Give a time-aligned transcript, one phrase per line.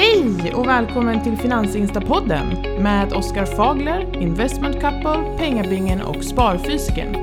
[0.00, 2.48] Hej och välkommen till Finansinstapodden
[2.82, 7.14] med Oskar Fagler, Investment Couple, Pengabingen och Sparfysiken.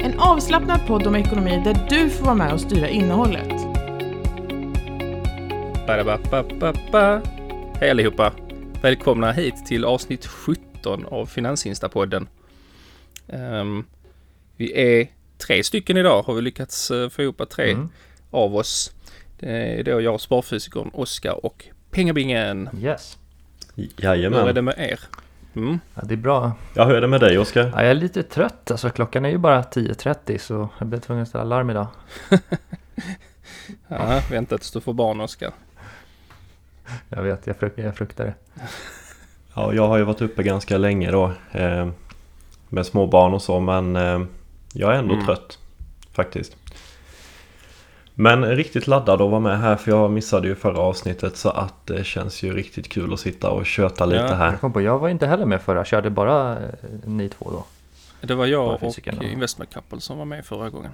[0.00, 3.48] En avslappnad podd om ekonomi där du får vara med och styra innehållet.
[5.86, 7.20] Ba-da-ba-ba-ba-ba.
[7.80, 8.32] Hej allihopa!
[8.82, 12.28] Välkomna hit till avsnitt 17 av Finansinstapodden.
[13.26, 13.84] Um,
[14.56, 15.08] vi är
[15.46, 17.88] tre stycken idag har vi lyckats uh, få ihop tre mm.
[18.30, 18.92] av oss.
[19.38, 22.68] Det är då jag, sparfysikern Oskar och Pengabingen.
[22.80, 23.18] Yes.
[23.74, 24.40] Jajamän.
[24.40, 25.00] Hur är det med er?
[25.54, 25.80] Mm.
[25.94, 26.52] Ja, det är bra.
[26.74, 27.72] Ja, hur är det med dig Oskar?
[27.74, 28.70] Ja, jag är lite trött.
[28.70, 31.86] Alltså, klockan är ju bara 10.30 så jag blev tvungen att ställa larm idag.
[33.88, 35.50] ja, vänta tills du får barn Oskar.
[37.08, 38.34] Jag vet, jag, fruk jag fruktar det.
[39.54, 41.32] Ja, jag har ju varit uppe ganska länge då.
[41.52, 41.88] Eh,
[42.68, 44.22] med små barn och så men eh,
[44.72, 45.26] jag är ändå mm.
[45.26, 45.58] trött.
[46.12, 46.56] Faktiskt.
[48.14, 51.86] Men riktigt laddad att vara med här för jag missade ju förra avsnittet så att
[51.86, 54.58] det känns ju riktigt kul att sitta och köta lite ja, här.
[54.62, 56.68] Jag, på, jag var inte heller med förra, körde bara eh,
[57.04, 57.64] ni två då.
[58.26, 60.92] Det var jag och Investment Couple som var med förra gången.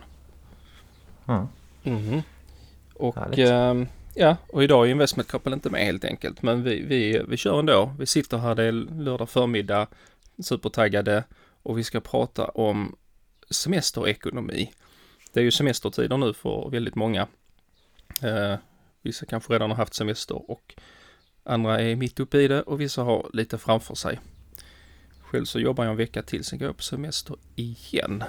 [1.28, 1.47] Mm.
[1.84, 2.22] Mm.
[2.95, 6.42] Och äh, ja, och idag är Investment Couple inte med helt enkelt.
[6.42, 7.95] Men vi, vi, vi kör ändå.
[7.98, 9.86] Vi sitter här, det är lördag förmiddag,
[10.42, 11.25] supertaggade
[11.62, 12.97] och vi ska prata om
[13.50, 14.70] semesterekonomi.
[15.33, 17.27] Det är ju semestertider nu för väldigt många.
[18.23, 18.56] Eh,
[19.03, 20.75] vissa kanske redan har haft semester och
[21.45, 24.20] andra är mitt uppe i det och vissa har lite framför sig.
[25.23, 28.25] Själv så jobbar jag en vecka till, sen går jag på semester igen.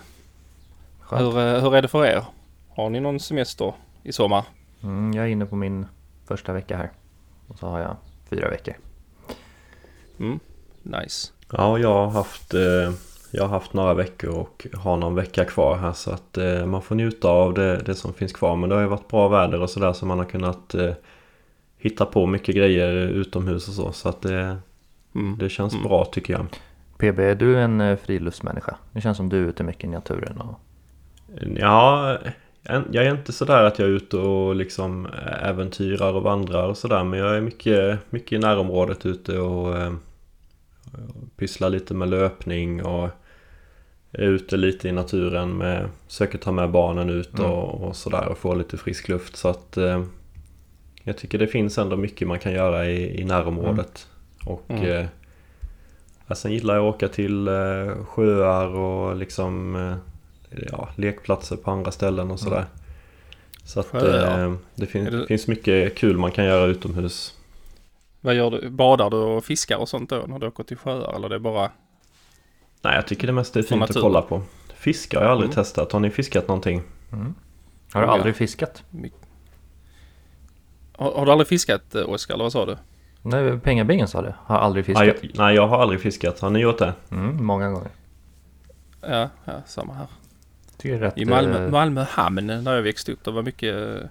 [1.09, 2.25] Hur, eh, hur är det för er?
[2.69, 4.45] Har ni någon semester i sommar?
[4.83, 5.85] Mm, jag är inne på min
[6.25, 6.91] första vecka här.
[7.47, 7.97] Och så har jag
[8.29, 8.73] fyra veckor.
[10.19, 10.39] Mm,
[10.83, 11.31] nice.
[11.51, 12.91] Ja, jag har haft eh
[13.31, 16.81] jag har haft några veckor och har någon vecka kvar här så att eh, man
[16.81, 18.55] får njuta av det, det, som finns kvar.
[18.55, 20.93] Men det har ju varit bra väder och sådär så man har kunnat eh,
[21.77, 23.91] hitta på mycket grejer utomhus och så.
[23.91, 24.57] Så att det,
[25.15, 25.37] mm.
[25.39, 25.87] det känns mm.
[25.87, 26.45] bra tycker jag.
[26.97, 28.75] PB, är du en eh, friluftsmänniska?
[28.91, 30.41] Det känns som du är ute mycket i naturen.
[30.41, 30.59] Och...
[31.55, 32.17] Ja,
[32.91, 35.07] jag är inte sådär att jag är ute och liksom
[35.43, 37.03] äventyrar och vandrar och sådär.
[37.03, 39.93] Men jag är mycket, mycket i närområdet ute och eh,
[41.37, 43.09] pysslar lite med löpning och
[44.11, 47.51] är ute lite i naturen med, försöker ta med barnen ut mm.
[47.51, 50.03] och, och sådär och få lite frisk luft så att eh,
[51.03, 54.07] jag tycker det finns ändå mycket man kan göra i, i närområdet.
[54.41, 54.53] Mm.
[54.53, 55.07] Och mm.
[56.27, 61.71] Eh, sen gillar jag att åka till eh, sjöar och liksom eh, ja, lekplatser på
[61.71, 62.57] andra ställen och sådär.
[62.57, 62.69] Mm.
[63.63, 67.37] Så att eh, det, fin det finns mycket kul man kan göra utomhus.
[68.21, 68.69] Vad gör du?
[68.69, 71.39] Badar du och fiskar och sånt då när du åker till sjöar eller det är
[71.39, 71.71] bara
[72.81, 74.41] Nej, jag tycker det mest är fint att kolla på.
[74.73, 75.55] Fiska har jag aldrig mm.
[75.55, 75.91] testat.
[75.91, 76.81] Har ni fiskat någonting?
[77.11, 77.35] Mm.
[77.93, 78.83] Har du aldrig fiskat?
[80.91, 82.77] Har, har, du aldrig fiskat eh, Oskar, eller vad sa du?
[83.21, 84.33] Nej, pengabingen sa du.
[84.37, 85.03] Har aldrig fiskat.
[85.03, 86.39] Nej jag, nej, jag har aldrig fiskat.
[86.39, 86.93] Har ni gjort det?
[87.11, 87.89] Mm, många gånger.
[89.01, 90.07] Ja, ja samma här.
[90.77, 94.09] Tycker rätt, I Malmö, eh, Malmö hamn där jag växte upp, det var mycket eh,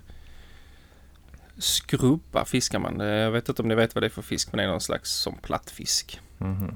[1.58, 3.00] skrubba fiskar man.
[3.00, 4.80] Jag vet inte om ni vet vad det är för fisk, men det är någon
[4.80, 6.20] slags som plattfisk.
[6.38, 6.64] Mm.
[6.64, 6.74] Eh,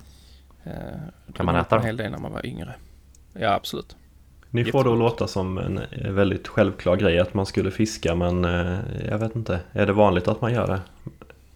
[1.33, 2.75] kan man äta en hel del när man var yngre.
[3.33, 3.97] Ja, absolut.
[4.51, 5.81] Ni får då låta som en
[6.15, 9.61] väldigt självklar grej att man skulle fiska men eh, jag vet inte.
[9.73, 10.81] Är det vanligt att man gör det?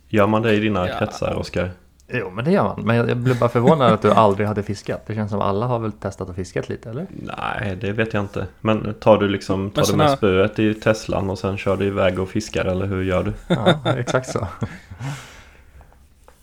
[0.09, 0.99] Gör man det i dina ja.
[0.99, 1.71] kretsar Oskar?
[2.13, 2.81] Jo men det gör man.
[2.85, 5.07] Men jag blev bara förvånad att du aldrig hade fiskat.
[5.07, 7.07] Det känns som alla har väl testat att fiskat lite eller?
[7.11, 8.47] Nej det vet jag inte.
[8.61, 12.19] Men tar du liksom tar du med spöet i Teslan och sen kör du iväg
[12.19, 13.33] och fiskar eller hur gör du?
[13.49, 14.47] Ja exakt så.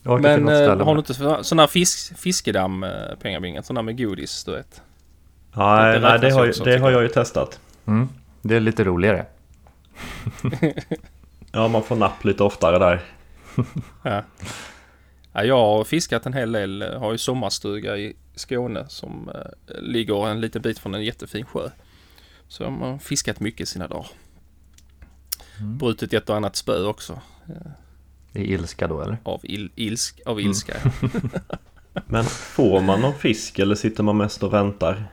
[0.06, 2.86] Men äh, har du inte sådana här fisk, fiskedamm
[3.22, 3.64] pengabingen?
[3.64, 4.82] Sådana med godis du vet?
[5.54, 7.60] Nej, det, nej, det, har, också, det har jag ju testat.
[7.86, 8.10] Mm,
[8.42, 9.26] det är lite roligare.
[11.52, 13.02] ja, man får napp lite oftare där.
[14.04, 14.24] ja.
[15.34, 15.44] ja.
[15.44, 16.82] Jag har fiskat en hel del.
[16.98, 21.70] Har ju sommarstuga i Skåne som äh, ligger en liten bit från en jättefin sjö.
[22.48, 24.08] Så jag har fiskat mycket sina dagar.
[25.60, 25.78] Mm.
[25.78, 27.22] Brutit ett och annat spö också.
[28.36, 29.18] I ilska då eller?
[29.24, 30.50] Av, il, ilsk, av mm.
[30.50, 30.74] ilska.
[30.78, 31.30] Mm.
[32.08, 35.12] men får man någon fisk eller sitter man mest och väntar?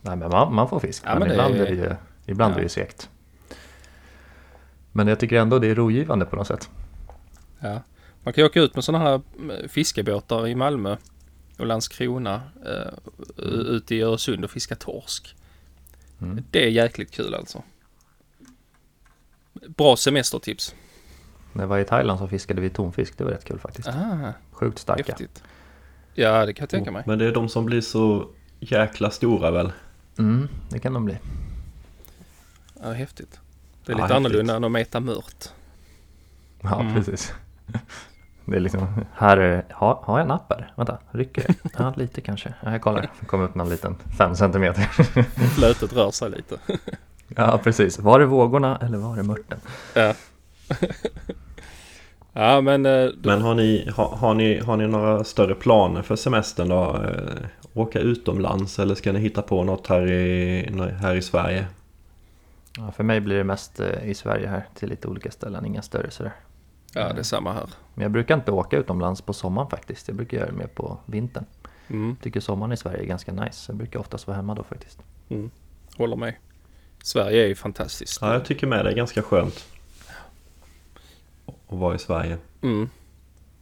[0.00, 1.02] Nej men man, man får fisk.
[1.06, 1.66] Ja, men, men ibland, är...
[1.66, 1.96] är det ju,
[2.26, 2.58] ibland ja.
[2.58, 3.08] är det segt.
[4.92, 6.70] Men jag tycker ändå det är rogivande på något sätt.
[7.60, 7.82] Ja.
[8.22, 10.96] Man kan ju åka ut med sådana här eh, fiskebåtar i Malmö
[11.58, 13.66] och Landskrona uh, mm.
[13.66, 15.36] ute i Öresund och fiska torsk.
[16.20, 16.44] Mm.
[16.50, 17.62] Det är jäkligt kul alltså.
[19.52, 20.74] Bra semestertips.
[21.52, 23.18] När jag var i Thailand så fiskade vi tonfisk.
[23.18, 23.88] Det var rätt kul faktiskt.
[23.88, 25.04] Aha, Sjukt starka.
[25.06, 25.42] Häftigt.
[26.14, 27.02] Ja, det kan jag tänka mig.
[27.06, 28.28] Men det är de som blir så
[28.60, 29.72] jäkla stora väl?
[30.18, 31.18] Mm, det kan de bli.
[32.82, 33.40] Ja, häftigt.
[33.86, 35.44] Det är lite ja, annorlunda än att meta mört.
[36.60, 36.94] Ja, mm.
[36.94, 37.32] precis.
[38.44, 40.72] Det är liksom, här, har, har jag en app här?
[40.76, 41.70] Vänta, rycker det?
[41.78, 42.54] Ja, lite kanske.
[42.62, 43.10] Ja, jag kollar.
[43.20, 44.82] Det kom upp någon liten fem centimeter.
[45.48, 46.58] Flötet rör sig lite.
[47.36, 47.98] Ja, precis.
[47.98, 49.60] Var det vågorna eller var det mörten?
[49.94, 50.14] Ja.
[52.32, 52.86] Ja, men...
[52.86, 56.96] Eh, men har ni, har, har, ni, har ni några större planer för semestern då?
[57.04, 61.66] Eh, åka utomlands eller ska ni hitta på något här i, här i Sverige?
[62.78, 65.82] Ja, för mig blir det mest eh, i Sverige här till lite olika ställen, inga
[65.82, 66.32] större sådär.
[66.94, 67.68] Ja, det är samma här.
[67.94, 70.08] Men jag brukar inte åka utomlands på sommaren faktiskt.
[70.08, 71.44] Jag brukar göra det mer på vintern.
[71.88, 72.16] Mm.
[72.22, 73.72] Tycker sommaren i Sverige är ganska nice.
[73.72, 75.02] Jag brukar oftast vara hemma då faktiskt.
[75.28, 75.50] Mm.
[75.96, 76.34] Håller med.
[77.02, 78.18] Sverige är ju fantastiskt.
[78.20, 79.66] Ja, jag tycker med det är ganska skönt.
[81.72, 82.38] Att vara i Sverige.
[82.62, 82.88] Mm.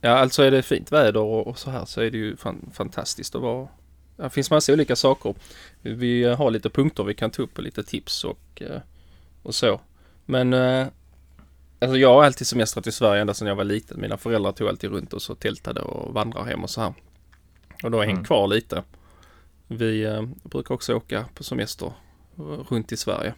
[0.00, 3.34] Ja, alltså är det fint väder och, så här så är det ju fan, fantastiskt
[3.34, 3.68] att vara.
[4.16, 5.34] Det finns massa olika saker.
[5.82, 8.80] Vi har lite punkter vi kan ta upp och lite tips och, eh,
[9.42, 9.80] och så.
[10.26, 10.86] Men eh,
[11.78, 14.00] alltså jag har alltid semestrat i Sverige ända sedan jag var liten.
[14.00, 16.94] Mina föräldrar tog alltid runt och så tältade och vandrade hem och så här.
[17.82, 18.24] Och då har jag hängt mm.
[18.24, 18.82] kvar lite.
[19.66, 21.92] Vi eh, brukar också åka på semester
[22.68, 23.34] runt i Sverige.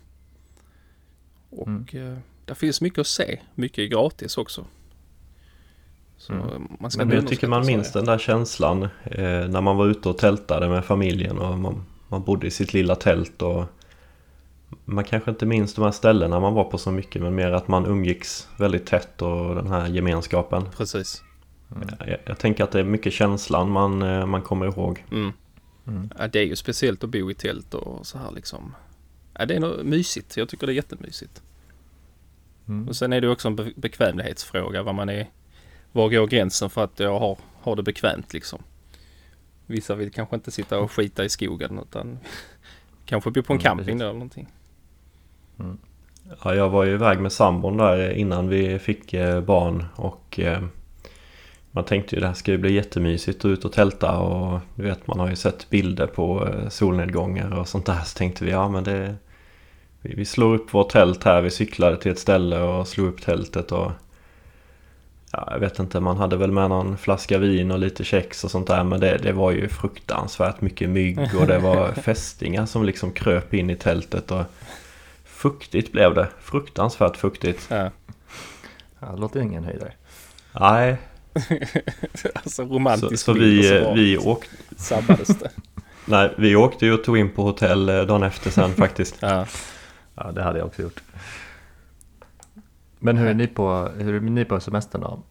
[1.51, 2.23] Och mm.
[2.45, 3.39] Där finns mycket att se.
[3.55, 4.67] Mycket är gratis också.
[6.17, 6.69] Så mm.
[6.81, 10.09] man ska Men jag tycker man minns den där känslan eh, när man var ute
[10.09, 13.65] och tältade med familjen och man, man bodde i sitt lilla tält och
[14.85, 17.69] man kanske inte minns de här ställena man var på så mycket men mer att
[17.69, 20.69] man umgicks väldigt tätt och den här gemenskapen.
[20.77, 21.23] Precis.
[21.77, 21.89] Mm.
[21.99, 25.05] Jag, jag, tänker att det är mycket känslan man, eh, man kommer ihåg.
[25.11, 25.33] Mm.
[25.87, 26.11] Mm.
[26.19, 28.75] Ja, det är ju speciellt att bo i tält och så här liksom.
[29.39, 30.37] Ja, det är nog mysigt.
[30.37, 31.43] Jag tycker det är jättemysigt.
[32.69, 32.89] Mm.
[32.89, 35.27] Och sen är det också en be bekvämlighetsfråga vad man är.
[35.93, 38.63] Var går gränsen för att jag har, har det bekvämt liksom.
[39.67, 42.19] Vissa vill kanske inte sitta och skita i skogen utan
[43.07, 44.49] kanske bo på en mm, camping eller någonting.
[45.59, 45.79] Mm.
[46.45, 50.63] Ja, jag var ju iväg med sambon där innan vi fick eh, barn och eh,
[51.71, 54.83] man tänkte ju det här ska ju bli jättemysigt att ut och tälta och du
[54.83, 58.51] vet man har ju sett bilder på eh, solnedgångar och sånt där så tänkte vi
[58.51, 59.15] ja men det
[60.03, 63.73] vi slår upp vårt tält här, vi cyklade till ett ställe och slog upp tältet
[63.73, 63.93] och
[65.35, 68.51] Ja, jag vet inte, man hade väl med någon flaska vin och lite kex och
[68.51, 72.85] sånt där men det, det var ju fruktansvärt mycket mygg och det var fästingar som
[72.85, 74.45] liksom kröp in i tältet och
[75.25, 76.29] fuktigt blev det.
[76.41, 77.67] Fruktansvärt fuktigt.
[77.71, 77.91] Ja.
[78.99, 79.93] Ja, det låter ingen höjdare.
[80.53, 80.97] Nej,
[82.35, 83.25] alltså romantiskt.
[83.25, 84.57] Så, så vi, vi åkte...
[84.77, 85.51] Sabbades det.
[86.05, 89.17] Nej, vi åkte ju och tog in på hotell eh, dagen efter sen faktiskt.
[89.21, 89.47] ja.
[90.15, 91.03] Ja, det hade jag också gjort.
[92.99, 95.23] Men hur är ni på, hur är ni på semestern då?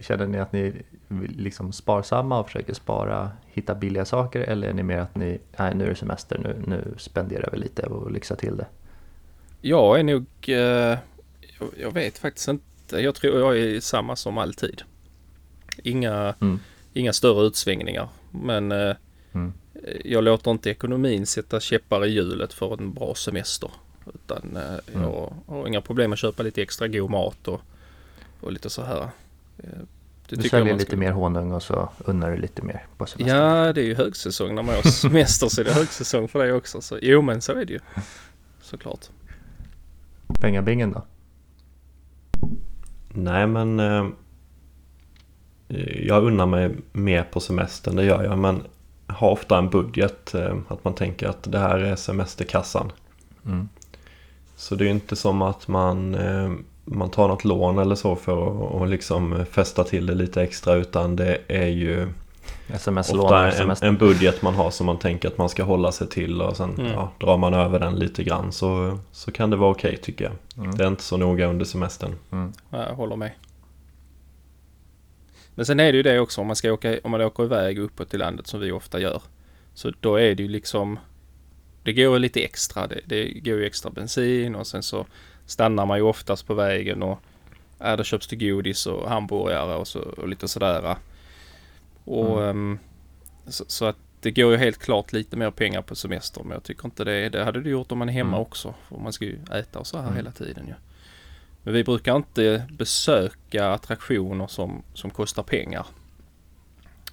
[0.00, 0.82] Känner ni att ni är
[1.28, 5.74] liksom sparsamma och försöker spara, hitta billiga saker eller är ni mer att ni, nej
[5.74, 8.66] nu är det semester, nu, nu spenderar vi lite och lyxar till det?
[9.60, 10.98] Jag är nog, eh,
[11.76, 14.82] jag vet faktiskt inte, jag tror jag är samma som alltid.
[15.82, 16.60] Inga, mm.
[16.92, 18.08] inga större utsvängningar.
[18.30, 18.96] Men eh,
[19.32, 19.52] mm.
[20.04, 23.70] jag låter inte ekonomin sätta käppar i hjulet för en bra semester.
[24.06, 25.02] Utan eh, mm.
[25.02, 27.60] jag har inga problem att köpa lite extra god mat och,
[28.40, 29.02] och lite så här.
[29.58, 29.68] Eh,
[30.28, 33.36] du, du säljer lite mer honung och så unnar du lite mer på semester.
[33.36, 34.54] Ja, det är ju högsäsong.
[34.54, 36.80] När man har semester så är det högsäsong för det också.
[36.80, 37.80] Så, jo, men så är det ju.
[38.60, 39.06] Såklart.
[40.40, 41.04] Pengabingen då?
[43.08, 44.06] Nej, men eh,
[46.06, 48.38] jag unnar mig mer på semestern, det gör jag.
[48.38, 48.62] Men
[49.06, 50.34] har ofta en budget.
[50.34, 52.92] Eh, att man tänker att det här är semesterkassan.
[53.46, 53.68] Mm.
[54.60, 56.50] Så det är inte som att man, eh,
[56.84, 60.74] man tar något lån eller så för att liksom fästa till det lite extra.
[60.74, 62.08] Utan det är ju
[62.94, 66.42] ofta en, en, budget man har som man tänker att man ska hålla sig till.
[66.42, 66.92] Och sen mm.
[66.92, 70.24] ja, drar man över den lite grann så, så kan det vara okej okay, tycker
[70.24, 70.64] jag.
[70.64, 70.76] Mm.
[70.76, 72.14] Det är inte så noga under semestern.
[72.32, 72.52] Mm.
[72.70, 73.30] Jag håller med.
[75.54, 77.78] Men sen är det ju det också om man ska åka, om man åker iväg
[77.78, 79.22] uppåt i landet som vi ofta gör.
[79.74, 80.98] Så då är det ju liksom
[81.82, 82.86] det går lite extra.
[82.86, 85.06] Det, det går ju extra bensin och sen så
[85.46, 87.18] stannar man ju oftast på vägen och
[87.78, 90.96] ja, det köps det godis och hamburgare och, så, och lite sådär.
[92.04, 92.48] Och mm.
[92.48, 92.78] um,
[93.46, 96.62] så, så, att det går ju helt klart lite mer pengar på semester men jag
[96.62, 97.28] tycker inte det.
[97.28, 98.40] Det hade det gjort om man är hemma mm.
[98.40, 98.74] också.
[98.88, 100.16] För man ska ju äta och så här mm.
[100.16, 100.70] hela tiden ju.
[100.70, 100.76] Ja.
[101.62, 105.86] Men vi brukar inte besöka attraktioner som, som kostar pengar.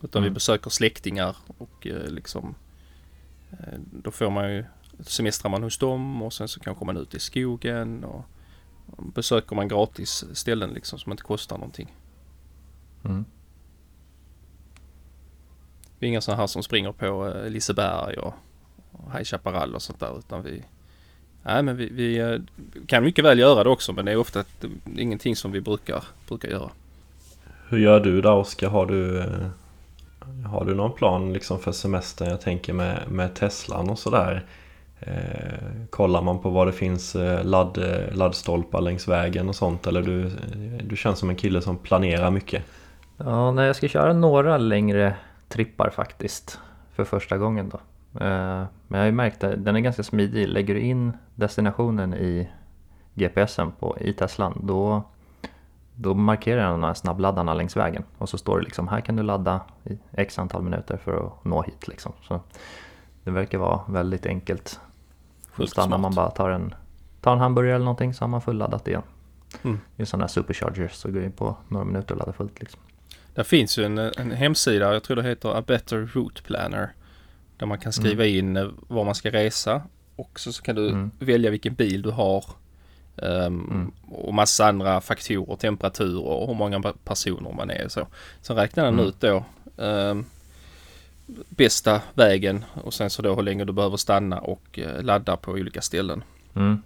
[0.03, 0.31] Utan mm.
[0.31, 2.55] vi besöker släktingar och eh, liksom
[3.91, 4.65] då får man ju
[4.99, 8.25] semestrar man hos dem och sen så kanske man ut i skogen och,
[9.13, 11.95] besöker man gratis ställen liksom som inte kostar någonting.
[13.05, 13.25] Mm.
[15.99, 18.33] Vi är inga sådana här som springer på eh, Liseberg och,
[18.91, 20.63] och High Chaparral och sånt där utan vi
[21.43, 22.41] Nej men vi, vi,
[22.87, 24.65] kan mycket väl göra det också men det är ofta ett,
[24.97, 26.69] ingenting som vi brukar, brukar göra.
[27.69, 28.69] hur gör du där Oskar?
[28.69, 29.47] Har du, eh,
[30.45, 32.29] har du någon plan liksom för semestern?
[32.29, 34.45] Jag tänker med, med Teslan och sådär.
[34.99, 37.77] Eh, kollar man på vad det finns eh, ladd,
[38.11, 39.87] laddstolpar längs vägen och sånt?
[39.87, 40.31] Eller du,
[40.83, 42.63] du känns som en kille som planerar mycket?
[43.17, 45.15] Ja, nej, jag ska köra några längre
[45.47, 46.59] trippar faktiskt.
[46.95, 47.77] För första gången då.
[48.25, 50.47] Eh, men jag har ju märkt att den är ganska smidig.
[50.47, 52.49] Lägger du in destinationen i
[53.13, 55.03] GPSen på, i Teslan då,
[55.99, 58.03] då markerar den de här snabbladdarna längs vägen.
[58.17, 61.45] Och så står det liksom här kan du ladda i x antal minuter för att
[61.45, 62.13] nå hit liksom.
[62.21, 62.41] Så
[63.23, 64.79] det verkar vara väldigt enkelt.
[65.51, 66.73] Sjukt stannar man bara tar en,
[67.21, 69.01] tar en hamburgare eller någonting så har man fulladdat igen.
[69.63, 69.79] Mm.
[69.95, 72.79] Det är sådana här superchargers så går in på några minuter och laddar fullt liksom.
[73.33, 76.93] Det finns ju en, en hemsida, jag tror det heter A Better Route Planner.
[77.57, 78.39] Där man kan skriva mm.
[78.39, 79.81] in eh, var man ska resa.
[80.15, 81.11] Och så, så kan du mm.
[81.19, 82.45] välja vilken bil du har.
[83.21, 83.91] Um, mm.
[84.11, 88.07] Och massa andra faktorer, temperatur och hur många personer man är och så.
[88.41, 89.05] Sen räknar den mm.
[89.05, 89.43] ut då
[89.77, 90.25] um,
[91.49, 95.51] bästa vägen och sen så då hur länge du behöver stanna och uh, ladda på
[95.51, 96.23] olika ställen.
[96.55, 96.81] Mm.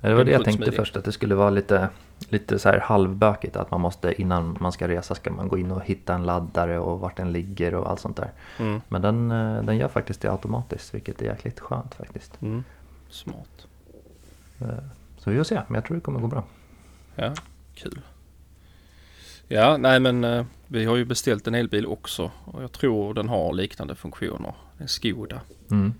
[0.00, 1.88] Det var det jag tänkte först, att det skulle vara lite,
[2.28, 3.56] lite så här halvbökigt.
[3.56, 6.78] Att man måste, innan man ska resa, ska man gå in och hitta en laddare
[6.78, 8.30] och vart den ligger och allt sånt där.
[8.58, 8.80] Mm.
[8.88, 12.42] Men den, eh, den gör faktiskt det automatiskt, vilket är jäkligt skönt faktiskt.
[12.42, 12.64] Mm.
[13.10, 13.66] Smart.
[15.18, 16.44] Eh, så vi får se, men jag tror det kommer gå bra.
[17.14, 17.34] Ja,
[17.74, 18.00] kul.
[19.48, 23.28] Ja, nej men eh, vi har ju beställt en elbil också och jag tror den
[23.28, 24.54] har liknande funktioner.
[24.78, 25.40] En Skoda.
[25.70, 25.94] Mm.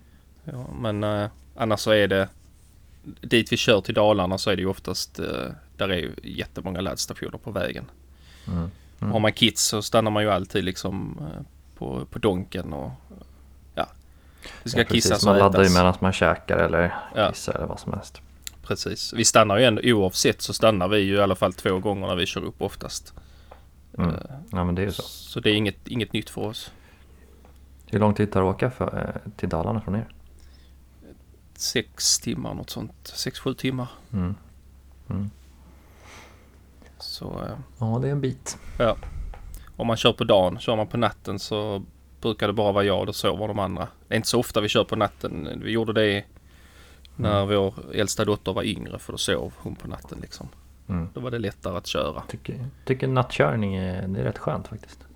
[0.45, 2.29] Ja, men annars så är det
[3.21, 5.47] dit vi kör till Dalarna så är det ju oftast, eh,
[5.77, 7.85] där är ju jättemånga laddstationer på vägen.
[8.47, 8.71] Mm.
[9.01, 9.13] Mm.
[9.13, 11.43] Har man kids så stannar man ju alltid liksom eh,
[11.79, 12.91] på, på Donken och
[13.75, 13.87] ja.
[14.63, 17.31] Det ska ja, kissas Man laddar ju medan man käkar eller ja.
[17.31, 18.21] kissar eller vad som helst.
[18.69, 19.13] Precis.
[19.13, 22.17] Vi stannar ju ändå oavsett så stannar vi ju i alla fall två gånger när
[22.17, 23.15] vi kör upp oftast.
[23.99, 24.15] Mm.
[24.51, 25.03] Ja men det är ju så.
[25.03, 26.73] Så det är inget, inget nytt för oss.
[27.87, 30.09] Hur lång tid tar det att åka för, till Dalarna från er?
[31.59, 32.93] sex timmar, något sånt.
[33.03, 33.89] Sex, sju timmar.
[34.13, 34.35] Mm.
[35.11, 35.31] Mm.
[36.99, 37.25] Så...
[37.25, 38.59] Eh, ja, det är en bit.
[38.79, 38.97] Ja.
[39.77, 41.83] Om man kör på dagen, kör man på natten så
[42.21, 43.89] brukar det bara vara jag och då sover de andra.
[44.09, 45.61] Det är inte så ofta vi kör på natten.
[45.65, 46.25] Vi gjorde det
[47.19, 47.57] när mm.
[47.57, 50.49] vår äldsta dotter var yngre för då sov hon på natten liksom.
[50.89, 51.09] Mm.
[51.15, 52.23] Då var det lättare att köra.
[52.29, 55.07] Tycker, tycker nattkörning är, det är rätt skönt faktiskt.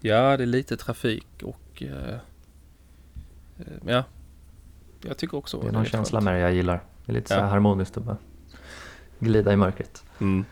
[0.00, 2.14] Ja, det är lite trafik och eh,
[3.58, 4.04] eh ja,
[5.02, 6.80] jag tycker också det är någon känsla med det jag gillar.
[7.06, 7.40] Det är lite ja.
[7.40, 8.16] så harmoniskt att bara
[9.18, 10.04] glida i mörkret.
[10.18, 10.44] Mm.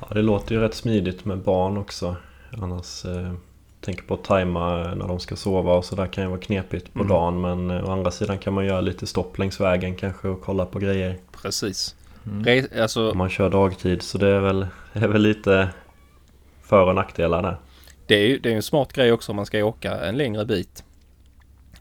[0.00, 2.16] Ja, det låter ju rätt smidigt med barn också.
[2.58, 3.32] Annars eh,
[3.82, 6.98] tänker på att tajma när de ska sova och sådär kan ju vara knepigt på
[6.98, 7.08] mm.
[7.08, 7.40] dagen.
[7.40, 10.66] Men eh, å andra sidan kan man göra lite stopp längs vägen kanske och kolla
[10.66, 11.18] på grejer.
[11.42, 11.96] Precis.
[12.26, 12.44] Mm.
[12.44, 13.10] Re alltså...
[13.10, 15.68] Om man kör dagtid så det är väl, är väl lite
[16.62, 17.56] för och nackdelar där.
[18.06, 20.44] Det är ju det är en smart grej också om man ska åka en längre
[20.44, 20.84] bit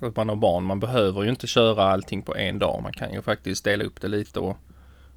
[0.08, 0.64] att man har barn.
[0.64, 2.80] Man behöver ju inte köra allting på en dag.
[2.84, 4.58] Man kan ju faktiskt dela upp det lite och,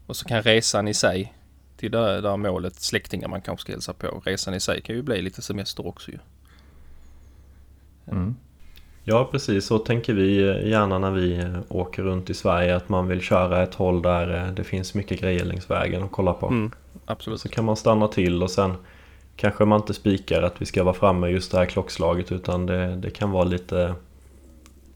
[0.07, 1.35] och så kan resan i sig
[1.77, 4.23] till det där målet, släktingar man kanske ska hälsa på.
[4.25, 6.19] Resan i sig kan ju bli lite semester också ju.
[8.11, 8.35] Mm.
[9.05, 10.37] Ja precis, så tänker vi
[10.71, 14.65] gärna när vi åker runt i Sverige att man vill köra ett håll där det
[14.65, 16.47] finns mycket grejer längs vägen att kolla på.
[16.47, 16.71] Mm,
[17.07, 17.41] absolut.
[17.41, 18.75] Så kan man stanna till och sen
[19.37, 22.97] kanske man inte spikar att vi ska vara framme just det här klockslaget utan det,
[22.97, 23.95] det kan vara lite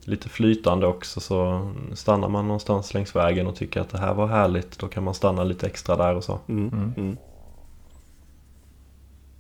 [0.01, 4.27] lite flytande också så stannar man någonstans längs vägen och tycker att det här var
[4.27, 6.39] härligt då kan man stanna lite extra där och så.
[6.49, 6.93] Mm, mm.
[6.97, 7.17] mm.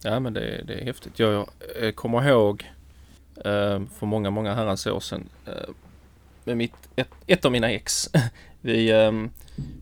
[0.02, 1.18] Ja men det, det är häftigt.
[1.18, 1.48] Jag,
[1.82, 2.77] jag kommer ihåg eh,
[3.44, 5.70] Eh, för många, många herrans år sedan eh,
[6.44, 8.08] med mitt, ett, ett av mina ex.
[8.60, 9.12] vi, eh,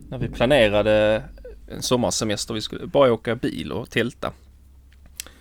[0.09, 1.23] när vi planerade
[1.69, 4.33] en sommarsemester, vi skulle bara åka bil och tälta.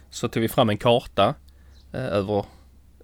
[0.09, 1.35] Så tog vi fram en karta
[1.91, 2.37] eh, över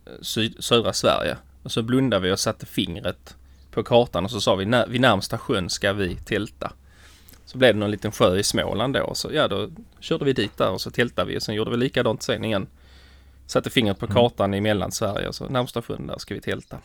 [0.05, 3.35] eh, syd, södra Sverige och så blundade vi och satte fingret
[3.71, 6.73] på kartan och så sa vi vid närmsta sjön ska vi tälta.
[7.45, 9.13] Så blev det någon liten sjö i Småland då.
[9.13, 11.37] Så ja, då körde vi dit där och så tältade vi.
[11.37, 12.67] Och sen gjorde vi likadant sen igen.
[13.51, 14.15] Satte fingret på mm.
[14.15, 14.57] kartan mm.
[14.57, 16.77] i Mellansverige och så närmsta sjön där ska vi tälta.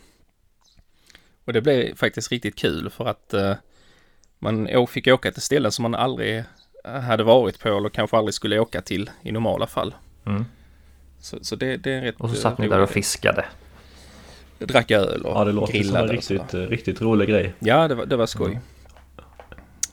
[1.45, 3.53] Och det blev faktiskt riktigt kul för att uh,
[4.39, 6.43] man fick åka till ställen som man aldrig
[6.83, 9.95] hade varit på eller kanske aldrig skulle åka till i normala fall.
[10.25, 10.45] Mm.
[11.19, 13.45] Så, så det, det, är rätt Och så satt ni där och fiskade
[14.59, 17.53] drack öl och Ja, det låter som en riktigt, riktigt rolig grej.
[17.59, 18.51] Ja, det var, det var skoj.
[18.51, 18.63] Mm.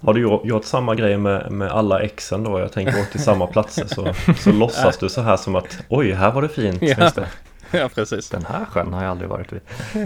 [0.04, 2.58] Har du gjort samma grej med, med alla exen då?
[2.58, 6.12] Jag tänker åt till samma platser så, så låtsas du så här som att oj,
[6.12, 6.82] här var det fint.
[6.82, 7.11] Ja.
[7.70, 8.30] Ja, precis.
[8.30, 9.61] Den här sjön har jag aldrig varit vid.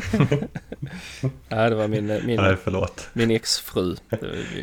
[1.49, 3.09] Nej, det var min, min, Nej, förlåt.
[3.13, 3.97] min exfru.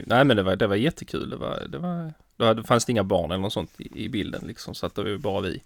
[0.06, 1.30] Nej, men det var, det var jättekul.
[1.30, 4.10] Det var, det var Då hade, fanns det inga barn eller något sånt i, i
[4.10, 4.76] bilden liksom.
[4.76, 5.62] Så att det var bara vi.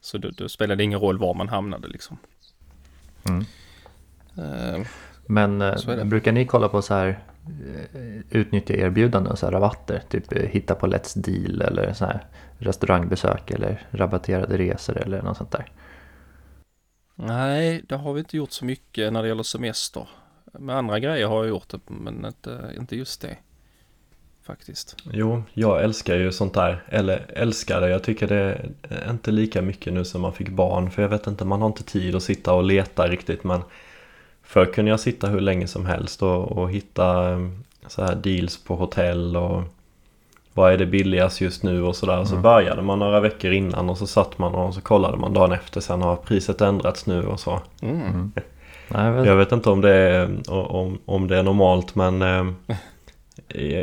[0.00, 2.18] Så då, då spelade det ingen roll var man hamnade liksom.
[3.28, 3.44] Mm.
[4.38, 4.86] Uh,
[5.26, 7.18] Men eh, brukar ni kolla på så här
[8.30, 10.02] utnyttja erbjudanden, så här rabatter?
[10.08, 12.24] Typ hitta på Let's Deal eller så här
[12.58, 15.72] restaurangbesök eller rabatterade resor eller något sånt där?
[17.14, 20.08] Nej, det har vi inte gjort så mycket när det gäller semester.
[20.52, 23.36] Med andra grejer har jag gjort det, men inte, inte just det.
[24.42, 24.96] Faktiskt.
[25.12, 26.84] Jo, jag älskar ju sånt där.
[26.88, 27.88] Eller älskar det.
[27.88, 30.90] Jag tycker det är inte lika mycket nu som man fick barn.
[30.90, 33.44] För jag vet inte, man har inte tid att sitta och leta riktigt.
[33.44, 33.60] Men
[34.48, 38.64] förr kunde jag sitta hur länge som helst och, och hitta um, så här deals
[38.64, 39.62] på hotell och
[40.54, 42.14] vad är det billigast just nu och sådär.
[42.14, 42.26] Mm.
[42.26, 45.52] Så började man några veckor innan och så satt man och så kollade man dagen
[45.52, 45.80] efter.
[45.80, 47.60] Sen har priset ändrats nu och så.
[47.82, 48.32] Mm.
[49.24, 52.46] Jag vet inte om det är, om, om det är normalt men eh,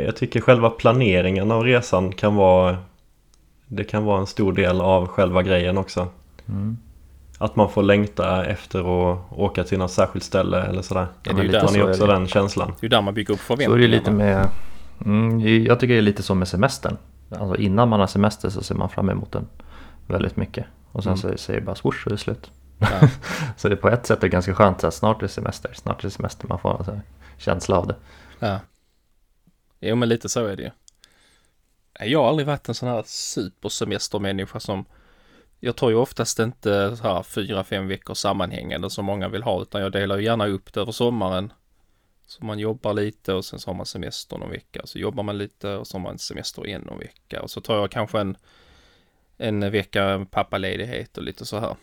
[0.04, 2.78] jag tycker själva planeringen av resan kan vara
[3.66, 6.08] Det kan vara en stor del av själva grejen också.
[6.48, 6.76] Mm.
[7.38, 11.06] Att man får längta efter att åka till något särskilt ställe eller sådär.
[11.22, 12.74] Ja, det är ju där, man också den känslan.
[12.80, 13.74] Det är där man bygger upp förväntningarna.
[13.74, 14.48] Så är det lite med
[15.04, 16.96] mm, Jag tycker det är lite så med semestern.
[17.30, 19.46] Alltså innan man har semester så ser man fram emot den
[20.06, 20.66] väldigt mycket.
[20.92, 21.22] Och sen mm.
[21.22, 22.50] så säger det bara swoosh så är det slut.
[22.78, 22.88] Ja.
[23.56, 25.98] så det är på ett sätt är ganska skönt att snart är det semester, snart
[25.98, 26.48] är det semester.
[26.48, 27.00] Man får en
[27.38, 27.96] känsla av det.
[28.38, 28.60] Ja.
[29.80, 30.70] Jo men lite så är det ju.
[32.00, 34.84] Jag har aldrig varit en sån här supersemestermänniska som
[35.60, 39.62] jag tar ju oftast inte så här fyra, fem veckor sammanhängande som många vill ha
[39.62, 41.52] utan jag delar ju gärna upp det över sommaren.
[42.26, 44.82] Så man jobbar lite och sen så har man semester någon vecka.
[44.84, 47.42] Så jobbar man lite och så har man semester igen någon vecka.
[47.42, 48.36] Och så tar jag kanske en,
[49.36, 51.76] en vecka pappaledighet och lite så här.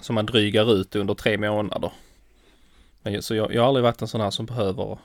[0.00, 1.92] Så man drygar ut under tre månader.
[3.02, 4.98] Men, så jag, jag har aldrig varit en sån här som behöver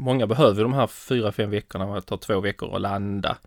[0.00, 1.86] Många behöver de här fyra, fem veckorna.
[1.86, 3.38] Man tar två veckor att landa.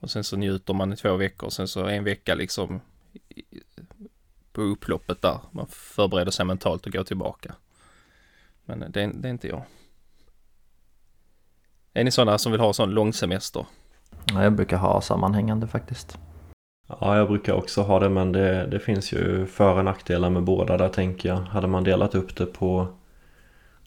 [0.00, 1.46] Och sen så njuter man i två veckor.
[1.46, 2.80] Och sen så en vecka liksom
[4.52, 5.38] på upploppet där.
[5.50, 7.54] Man förbereder sig mentalt och går tillbaka.
[8.64, 9.62] Men det, det är inte jag.
[11.94, 13.66] Är ni sådana som vill ha sån lång semester?
[14.24, 16.18] Ja, jag brukar ha sammanhängande faktiskt.
[16.88, 20.42] Ja, jag brukar också ha det men det, det finns ju för och nackdelar med
[20.42, 21.36] båda där tänker jag.
[21.36, 22.86] Hade man delat upp det på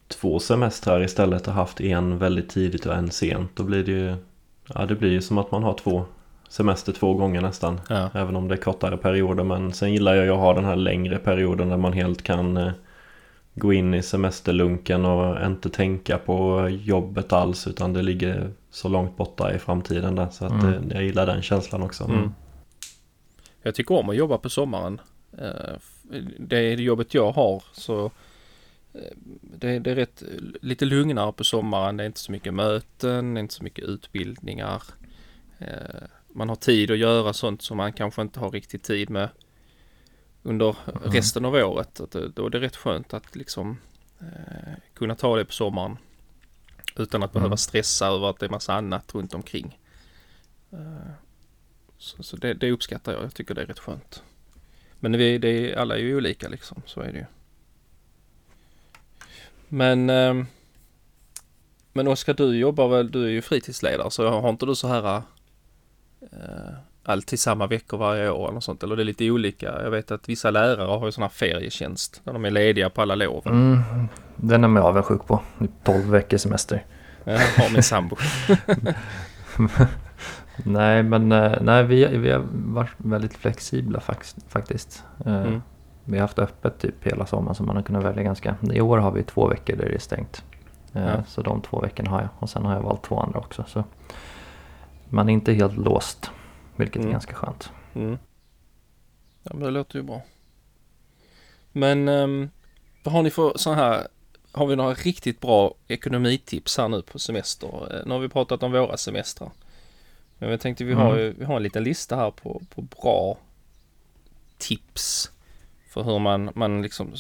[0.08, 4.16] två semestrar istället och haft en väldigt tidigt och en sent då blir det ju
[4.68, 6.06] Ja det blir ju som att man har två
[6.54, 7.82] semester två gånger nästan.
[7.90, 8.10] Ja.
[8.14, 11.18] Även om det är kortare perioder men sen gillar jag att ha den här längre
[11.18, 12.72] perioden där man helt kan eh,
[13.54, 19.18] gå in i semesterlunken och inte tänka på jobbet alls utan det ligger så långt
[19.18, 20.88] borta i framtiden där så att mm.
[20.88, 22.04] det, jag gillar den känslan också.
[22.04, 22.34] Mm.
[23.62, 25.02] Jag tycker om att jobba på sommaren.
[25.38, 25.76] Eh,
[26.40, 28.06] det är det jobbet jag har så
[28.94, 29.02] eh,
[29.42, 30.24] det, det, är rätt,
[30.62, 31.98] lite lugnare på sommaren.
[31.98, 34.84] Det är inte så mycket möten, inte så mycket utbildningar.
[36.36, 39.30] Man har tid att göra sånt som man kanske inte har riktigt tid med
[40.44, 41.12] under mm.
[41.12, 42.00] resten av året.
[42.00, 43.78] Att då är det rätt skönt att liksom
[44.20, 45.98] eh, kunna ta det på sommaren.
[46.96, 47.42] Utan att mm.
[47.42, 49.80] behöva stressa över att det är massa annat runt omkring.
[50.72, 51.12] Eh,
[51.98, 53.24] så, så det, det, uppskattar jag.
[53.24, 54.24] Jag tycker det är rätt skönt.
[55.00, 56.82] Men det, det, alla är ju olika liksom.
[56.86, 57.26] Så är det ju.
[59.68, 60.44] Men eh,
[61.94, 65.22] men Oskar, du jobbar väl, du är ju fritidsledare så har inte du så här
[66.32, 68.84] eh, alltid samma veckor varje år eller sånt?
[68.84, 69.82] Eller det är lite olika?
[69.84, 73.02] Jag vet att vissa lärare har ju sån här ferietjänst där de är lediga på
[73.02, 73.48] alla lov.
[73.48, 73.82] Mm,
[74.36, 75.42] den är man avundsjuk på.
[75.84, 76.86] 12 veckors semester.
[77.24, 78.16] Jag har min sambo.
[80.64, 84.02] nej, men eh, nej, vi, vi har varit väldigt flexibla
[84.48, 85.04] faktiskt.
[85.26, 85.62] Eh, mm.
[86.06, 88.56] Vi har haft öppet typ hela sommaren så man har kunnat välja ganska.
[88.72, 90.44] I år har vi två veckor där det är stängt.
[90.94, 91.24] Eh, ja.
[91.28, 93.64] Så de två veckorna har jag och sen har jag valt två andra också.
[93.68, 93.84] Så
[95.14, 96.32] man är inte helt låst.
[96.76, 97.08] Vilket mm.
[97.08, 97.72] är ganska skönt.
[97.94, 98.18] Mm.
[99.44, 100.22] Ja men det låter ju bra.
[101.72, 102.50] Men um,
[103.04, 104.08] vad har ni för så här
[104.52, 107.96] har vi några riktigt bra ekonomitips här nu på semester?
[107.96, 109.52] Eh, nu har vi pratat om våra semestrar.
[110.38, 111.36] Men jag tänkte vi har, mm.
[111.38, 113.38] vi har en liten lista här på, på bra
[114.58, 115.32] tips
[115.90, 117.14] för hur man, man liksom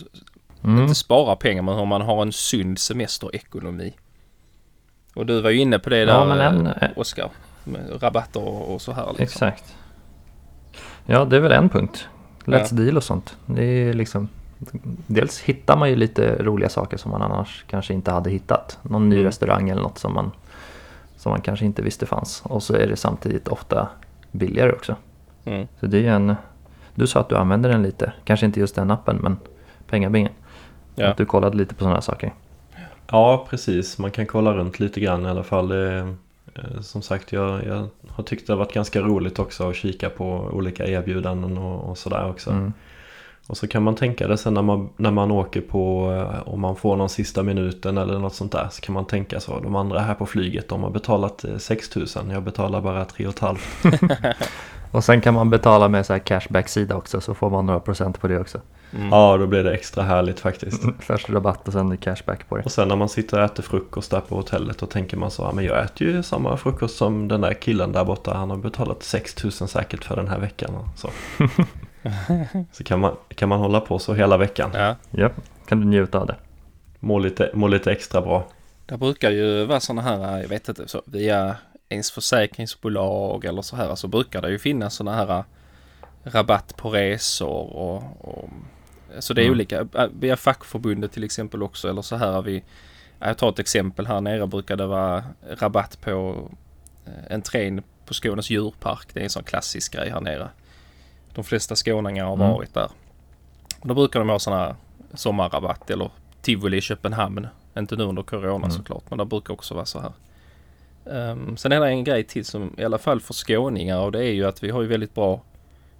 [0.63, 0.81] mm.
[0.81, 3.93] inte sparar pengar men hur man har en sund semesterekonomi.
[5.15, 7.31] Och du var ju inne på det där ja, en, eh, Oskar
[7.99, 9.05] rabatter och, och så här.
[9.05, 9.23] Liksom.
[9.23, 9.75] Exakt.
[11.05, 12.07] Ja, det är väl en punkt.
[12.45, 12.83] Let's ja.
[12.83, 13.37] deal och sånt.
[13.45, 14.27] Det är liksom
[15.07, 18.79] Dels hittar man ju lite roliga saker som man annars kanske inte hade hittat.
[18.81, 19.25] Någon ny mm.
[19.25, 20.31] restaurang eller något som man,
[21.17, 22.41] som man kanske inte visste fanns.
[22.45, 23.87] Och så är det samtidigt ofta
[24.31, 24.95] billigare också.
[25.45, 25.67] Mm.
[25.79, 26.35] Så det är en...
[26.95, 28.13] Du sa att du använder den lite.
[28.23, 29.37] Kanske inte just den appen men
[29.89, 30.31] pengabingen.
[30.95, 31.07] Ja.
[31.07, 32.33] Att du kollade lite på sådana saker.
[33.11, 35.67] Ja precis, man kan kolla runt lite grann i alla fall.
[35.67, 36.15] Det
[36.81, 40.25] som sagt jag, jag har tyckt det har varit ganska roligt också att kika på
[40.53, 42.49] olika erbjudanden och, och sådär också.
[42.49, 42.73] Mm.
[43.47, 46.61] Och så kan man tänka det sen när man, när man åker på, eh, om
[46.61, 49.59] man får någon sista minuten eller något sånt där, så kan man tänka så.
[49.59, 53.59] De andra här på flyget, de har betalat eh, 6000, jag betalar bara 3 500.
[54.93, 58.19] Och sen kan man betala med så här cashback-sida också så får man några procent
[58.19, 58.61] på det också.
[58.95, 59.09] Mm.
[59.09, 60.83] Ja, då blir det extra härligt faktiskt.
[60.99, 62.63] Först rabatt och sen cashback på det.
[62.63, 65.41] Och sen när man sitter och äter frukost där på hotellet då tänker man så,
[65.41, 68.33] ja men jag äter ju samma frukost som den där killen där borta.
[68.33, 70.89] Han har betalat 6000 säkert för den här veckan.
[70.95, 71.09] Så,
[72.71, 74.69] så kan, man, kan man hålla på så hela veckan.
[74.73, 75.29] Ja, Ja,
[75.67, 76.35] kan du njuta av det.
[76.99, 78.47] Må lite, må lite extra bra.
[78.85, 81.55] det brukar ju vara sådana här, jag vet inte, så via
[81.93, 85.43] ens försäkringsbolag eller så här så brukar det ju finnas sådana här äh,
[86.23, 88.49] rabatt på resor och, och
[89.19, 89.51] så det är Mm.
[89.55, 89.87] olika.
[90.19, 92.63] Via fackförbundet till exempel också eller så här har vi
[93.19, 95.23] jag tar ett exempel här nere brukar det vara
[95.59, 96.47] rabatt på
[97.05, 99.07] eh, entrén på Skånes djurpark.
[99.13, 100.49] Det är en sån klassisk grej här nere.
[101.33, 102.49] De flesta skåningar har Mm.
[102.49, 102.89] varit där.
[103.79, 104.75] Och då brukar de ha sån här
[105.13, 107.47] sommarrabatt eller tivoli i Köpenhamn.
[107.77, 108.71] Inte nu under corona Mm.
[108.71, 110.11] såklart men det brukar också vara så här.
[111.05, 114.19] Um, sen är det en grej till som i alla fall för skåningar och det
[114.25, 115.41] är ju att vi har ju väldigt bra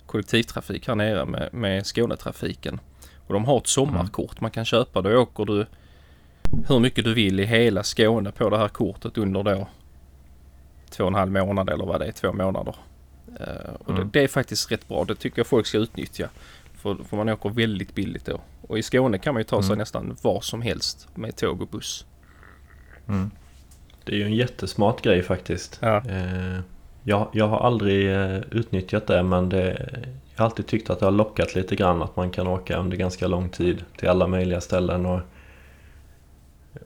[0.06, 2.80] kollektivtrafik här nere med, med Skånetrafiken.
[3.28, 5.02] Och de har ett sommarkort man kan köpa.
[5.02, 5.66] Då åker du
[6.68, 9.68] hur mycket du vill i hela Skåne på det här kortet under då
[10.90, 12.76] två och en halv månad eller vad det är, två månader.
[13.40, 14.02] Eh, och Mm.
[14.02, 15.04] det, det är faktiskt rätt bra.
[15.06, 16.30] Det tycker jag folk ska utnyttja.
[16.74, 18.42] För, för man åker väldigt billigt då.
[18.68, 19.78] Och i Skåne kan man ju ta sig Mm.
[19.78, 22.06] nästan var som helst med tåg och buss.
[23.08, 23.32] Mm.
[24.04, 25.80] Det är ju en jättesmart grej faktiskt.
[25.82, 25.98] Ja.
[26.10, 26.60] Eh,
[27.04, 29.90] jag, jag har aldrig eh, utnyttjat det men det,
[30.36, 32.98] jag har alltid tyckt att det har lockat lite grann att man kan åka under
[32.98, 35.20] ganska lång tid till alla möjliga ställen och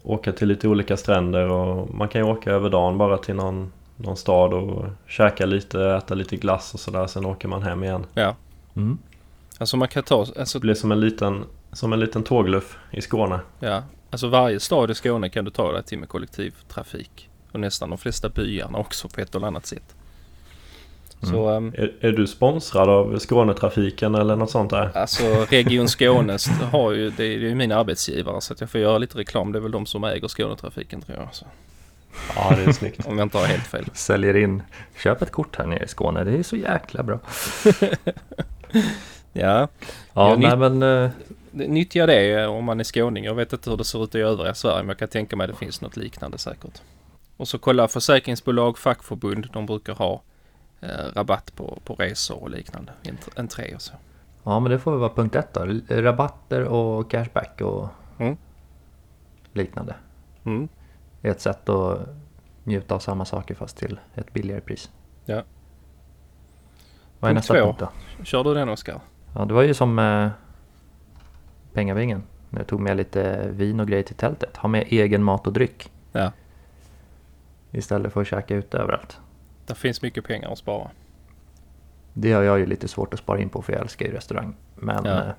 [0.04, 3.72] åka till lite olika stränder och man kan ju åka över dagen bara till någon,
[3.96, 8.06] någon stad och käka lite, äta lite glass och sådär sen åker man hem igen.
[8.14, 8.36] Ja,
[8.76, 8.98] Mm.
[9.60, 13.02] alltså man kan ta, alltså, Det blir som en liten, som en liten tågluff i
[13.02, 13.40] Skåne.
[13.60, 13.84] ja,
[14.18, 17.30] alltså varje stad i Skåne kan du ta dig till med kollektivtrafik.
[17.52, 19.96] Och nästan de flesta byarna också på ett eller annat sätt.
[21.22, 24.98] Så ehm, Är, är du sponsrad av Skånetrafiken eller något sånt där?
[24.98, 26.38] Alltså Region Skåne
[26.72, 29.52] har ju, det är ju min arbetsgivare så att jag får göra lite reklam.
[29.52, 31.36] Det är väl de som äger Skånetrafiken tror jag.
[31.36, 31.46] Så,
[32.36, 33.06] Ja, det är snyggt.
[33.06, 33.86] om jag inte har helt fel.
[33.94, 34.64] Säljer in,
[34.98, 37.20] köp ett kort här nere i Skåne, det är så jäkla bra.
[39.34, 39.68] Ja,
[40.14, 41.10] Ja, nej men eh,
[41.58, 43.24] nyttja det om man är skåning.
[43.26, 45.46] Jag vet inte hur det ser ut i övriga Sverige men jag kan tänka mig
[45.46, 46.82] att det finns något liknande säkert.
[47.38, 49.48] Och så kolla försäkringsbolag, fackförbund.
[49.54, 50.22] De brukar ha
[50.82, 52.92] eh, rabatt på, på resor och liknande.
[53.04, 53.94] Ent- Entré och så.
[54.44, 55.66] ja men det får väl vara punkt ett då.
[55.90, 57.88] Rabatter och cashback och
[58.20, 58.38] Mm.
[59.54, 59.96] liknande.
[60.46, 60.68] Mm.
[61.22, 62.00] är ett sätt att
[62.64, 64.92] njuta av samma saker fast till ett billigare pris.
[65.26, 65.44] Ja.
[67.20, 67.66] Vad är Punkt nästa två.
[67.66, 67.80] punkt
[68.18, 68.24] då?
[68.26, 69.00] Kör du den Oskar?
[69.36, 70.30] Ja, det var ju som eh,
[71.74, 72.24] pengabingen.
[72.50, 74.58] Jag tog med lite vin och grejer till tältet.
[74.58, 75.92] Ha med egen mat och dryck.
[76.12, 76.32] Ja.
[77.72, 79.18] Istället för att käka ute överallt.
[79.66, 80.90] Det finns mycket pengar att spara.
[82.14, 84.56] Det har jag ju lite svårt att spara in på för jag älskar ju restaurang.
[84.76, 85.12] Men Ja.
[85.24, 85.32] eh,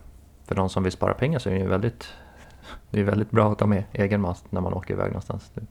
[0.44, 2.08] för de som vill spara pengar så är det ju väldigt
[2.90, 5.50] det är väldigt bra att ta med egen mat när man åker iväg någonstans.
[5.54, 5.62] Det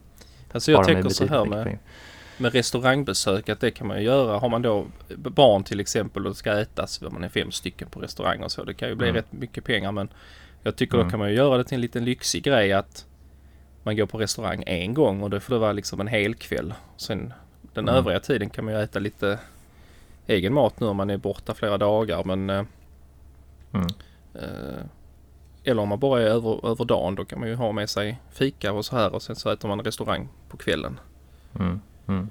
[0.52, 1.78] Alltså jag tänker så här med,
[2.38, 4.38] med restaurangbesök att det kan man ju göra.
[4.38, 8.00] Har man då barn till exempel och ska ätas, om man är fem stycken på
[8.00, 8.64] restaurang och så.
[8.64, 9.16] Det kan ju bli Mm.
[9.16, 10.08] rätt mycket pengar men
[10.62, 11.06] jag tycker Mm.
[11.06, 13.06] då kan man ju göra det till en liten lyxig grej att
[13.82, 16.74] man går på restaurang en gång och det får det vara liksom en hel kväll.
[16.96, 17.32] Sen
[17.74, 17.94] den Mm.
[17.94, 19.38] övriga tiden kan man ju äta lite
[20.26, 22.64] egen mat nu om man är borta flera dagar men eh,
[23.74, 23.86] Mm.
[24.34, 24.82] eh,
[25.64, 28.18] eller om man bara är över, över dagen då kan man ju ha med sig
[28.32, 31.00] fika och så här och sen så äter man restaurang på kvällen.
[31.58, 31.80] Mm.
[32.06, 32.30] Mm.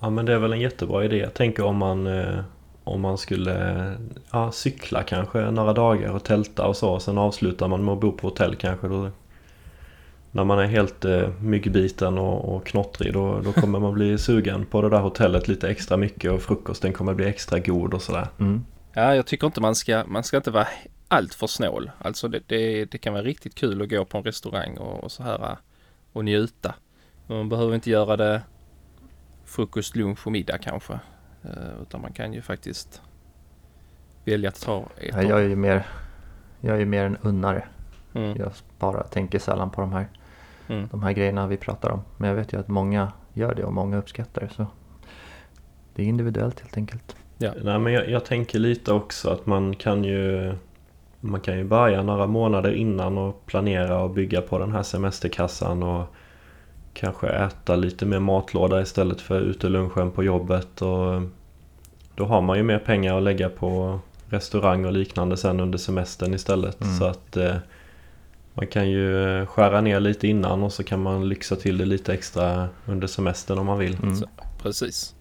[0.00, 1.16] Ja men det är väl en jättebra idé.
[1.18, 2.38] Jag tänker om man, eh,
[2.84, 3.96] om man skulle
[4.32, 7.00] ja, cykla kanske några dagar och tälta och så.
[7.00, 8.88] Sen avslutar man med att bo på hotell kanske.
[8.88, 9.10] Då,
[10.30, 14.66] när man är helt eh, myggbiten och, och knottrig då, då kommer man bli sugen
[14.66, 18.28] på det där hotellet lite extra mycket och frukosten kommer bli extra god och sådär.
[18.40, 18.64] Mm.
[18.92, 20.68] Ja, jag tycker inte man ska, man ska inte vara
[21.08, 21.90] allt för snål.
[21.98, 25.12] Alltså det, det, det kan vara riktigt kul att gå på en restaurang och, och
[25.12, 25.56] så här
[26.12, 26.74] och njuta.
[27.26, 28.42] Men Man behöver inte göra det
[29.44, 30.98] frukost, lunch och middag kanske.
[31.44, 33.02] Eh, utan man kan ju faktiskt
[34.24, 35.14] välja att ta ett.
[35.14, 35.86] Ja, jag är ju mer
[36.60, 37.64] jag är ju mer en unnare.
[38.14, 40.06] mm, Jag sparar, tänker sällan på de här,
[40.68, 40.88] mm.
[40.90, 42.02] de här grejerna vi pratar om.
[42.16, 44.48] Men jag vet ju att många gör det och många uppskattar det.
[44.48, 44.66] Så
[45.94, 47.16] det är individuellt helt enkelt.
[47.38, 50.54] Nej men jag, jag tänker lite också att man kan ju
[51.20, 55.82] Man kan ju börja några månader innan och planera och bygga på den här semesterkassan
[55.82, 56.14] och
[56.94, 60.82] kanske äta lite mer matlåda istället för utelunchen på jobbet.
[60.82, 61.22] Och
[62.14, 66.34] då har man ju mer pengar att lägga på restaurang och liknande sen under semestern
[66.34, 66.80] istället.
[66.80, 66.98] Mm.
[66.98, 67.56] Så att eh,
[68.54, 71.84] man kan ju eh, skära ner lite innan och så kan man lyxa till det
[71.84, 73.96] lite extra under semestern om man vill.
[74.02, 74.16] Mm.
[74.16, 74.26] Så,
[74.62, 75.14] precis.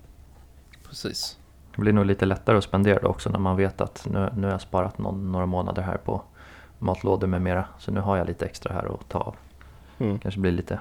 [0.90, 1.38] Precis.
[1.76, 4.52] Det blir nog lite lättare att spendera också när man vet att nu, nu har
[4.52, 6.22] jag sparat någon, några månader här på
[6.80, 7.66] matlådor med mera.
[7.80, 9.36] Så nu har jag lite extra här att ta av.
[9.98, 10.20] Mm.
[10.20, 10.80] Kanske blir lite,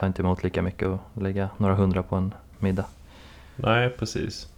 [0.00, 2.86] ta inte emot lika mycket och lägga några hundra på en middag.
[3.56, 4.48] Nej, precis.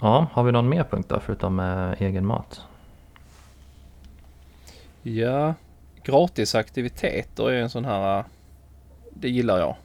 [0.00, 2.60] Ja, har vi någon mer punkt då förutom äh, egen mat?
[5.02, 5.54] Ja,
[6.02, 8.24] gratisaktiviteter är en sån här,
[9.10, 9.76] det gillar jag.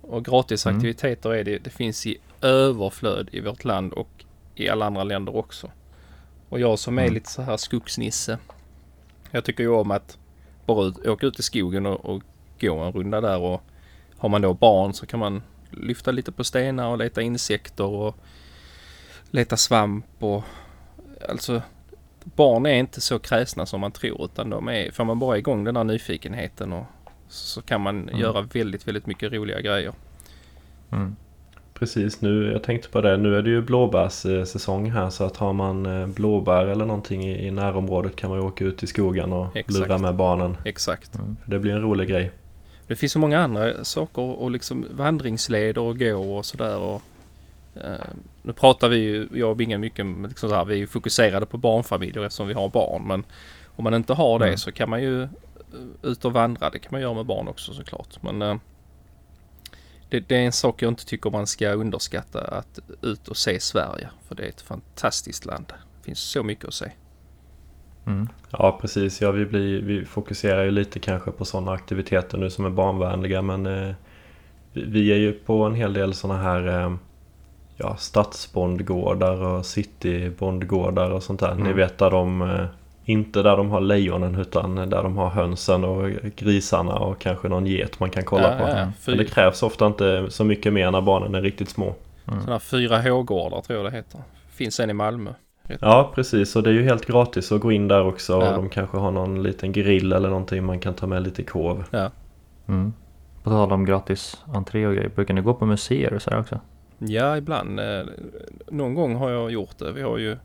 [0.00, 1.40] Och gratisaktiviteter mm.
[1.40, 5.70] är det, det finns i överflöd i vårt land och i alla andra länder också.
[6.48, 7.14] Och jag som är mm.
[7.14, 8.38] lite så här skogsnisse.
[9.30, 10.18] Jag tycker ju om att
[10.66, 12.22] bara ut, åka ut i skogen och, och
[12.60, 13.62] gå en runda där och
[14.18, 18.16] har man då barn så kan man lyfta lite på stenar och leta insekter och
[19.30, 20.44] leta svamp och
[21.28, 21.62] alltså
[22.24, 25.64] barn är inte så kräsna som man tror utan de är, får man bara igång
[25.64, 26.84] den här nyfikenheten och
[27.28, 28.20] så kan man mm.
[28.20, 29.92] göra väldigt, väldigt mycket roliga grejer.
[30.92, 31.16] Mm.
[31.74, 35.52] Precis, nu, jag tänkte på det, nu är det ju blåbärssäsong här så att har
[35.52, 39.32] man eh, blåbär eller någonting i, i närområdet kan man ju åka ut i skogen
[39.32, 39.78] och Exakt.
[39.78, 40.56] lura med barnen.
[40.64, 41.14] Exakt.
[41.14, 41.36] Mm.
[41.46, 42.30] Det blir en rolig grej.
[42.86, 47.00] Det finns så många andra saker och liksom vandringsleder och gå och sådär.
[47.74, 47.94] Eh,
[48.42, 51.58] nu pratar vi ju, jag och Binga mycket, liksom så här, vi är fokuserade på
[51.58, 53.02] barnfamiljer eftersom vi har barn.
[53.06, 53.24] Men
[53.76, 54.58] om man inte har det mm.
[54.58, 55.28] så kan man ju uh,
[56.02, 56.70] ut och vandra.
[56.70, 58.22] Det kan man göra med barn också såklart.
[58.22, 58.56] Men uh,
[60.08, 62.40] det, det, är en sak jag inte tycker man ska underskatta.
[62.40, 64.08] Att ut och se Sverige.
[64.28, 65.66] För det är ett fantastiskt land.
[65.68, 66.90] Det finns så mycket att se.
[68.06, 68.28] Mm.
[68.50, 72.64] Ja precis, ja, vi, blir, vi fokuserar ju lite kanske på sådana aktiviteter nu som
[72.64, 73.94] är barnvänliga men eh,
[74.72, 76.94] vi, vi, är ju på en hel del sådana här eh,
[77.76, 81.52] ja, stadsbondgårdar och citybondgårdar och sånt där.
[81.52, 81.64] Mm.
[81.64, 82.66] Ni vet där de eh,
[83.04, 87.66] inte där de har lejonen utan där de har hönsen och grisarna och kanske någon
[87.66, 88.68] get man kan kolla ja, på.
[88.68, 91.94] Ja, Men det krävs ofta inte så mycket mer när barnen är riktigt små.
[92.28, 92.40] Mm.
[92.40, 94.20] Sådana 4H-gårdar tror jag det heter.
[94.50, 95.30] Finns en i Malmö.
[95.68, 98.32] Ja precis och det är ju helt gratis att gå in där också.
[98.32, 98.48] Ja.
[98.48, 101.84] Och de kanske har någon liten grill eller någonting man kan ta med lite korv.
[101.90, 102.10] Ja.
[102.66, 102.92] Mm.
[103.42, 105.08] På tal om gratis entré och grejer.
[105.08, 106.60] Brukar ni gå på museer och så här också?
[106.98, 107.80] Ja, ibland.
[107.80, 108.04] Eh,
[108.68, 109.92] någon gång har jag gjort det.
[109.92, 110.36] Vi har ju...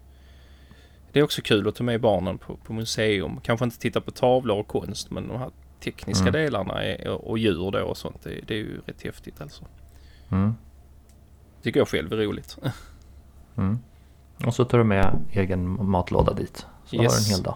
[1.12, 3.40] Det är också kul att ta med barnen på, på museum.
[3.44, 6.34] Kanske inte titta på tavlor och konst men de här tekniska mm.
[6.34, 8.24] delarna är, och djur då och sånt.
[8.24, 9.66] Det, det är ju rätt häftigt alltså.
[10.30, 10.54] Mm.
[11.62, 12.58] Tycker jag själv är roligt.
[13.56, 13.80] Mm.
[14.46, 16.66] Och så tar du med egen matlåda dit.
[16.86, 17.14] Så yes.
[17.14, 17.56] har du en hel dag.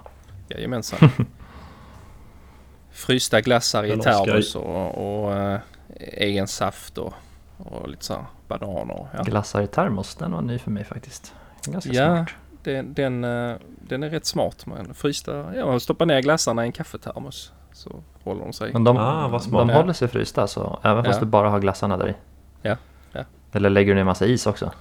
[0.50, 1.10] Jajamensan.
[2.92, 5.60] Frysta glassar i termos och, och äh,
[6.00, 7.14] egen saft och,
[7.58, 9.08] och lite så bananer.
[9.14, 9.24] Ja.
[9.24, 11.34] Glassar i termos, den var ny för mig faktiskt.
[11.66, 12.30] Ganska ja, smart.
[12.64, 14.66] Den, den, eh, den är rätt smart.
[14.66, 18.74] Man frysta, ja, man stoppar ner glassarna i en kaffetermos så håller de sig.
[18.74, 19.68] Men de, ah, vad smart.
[19.68, 21.26] de håller sig frysta så även fast ja.
[21.26, 22.14] du bara har glassarna där i?
[22.62, 22.78] Ja.
[23.12, 23.24] ja.
[23.52, 24.72] Eller lägger du ner massa is också?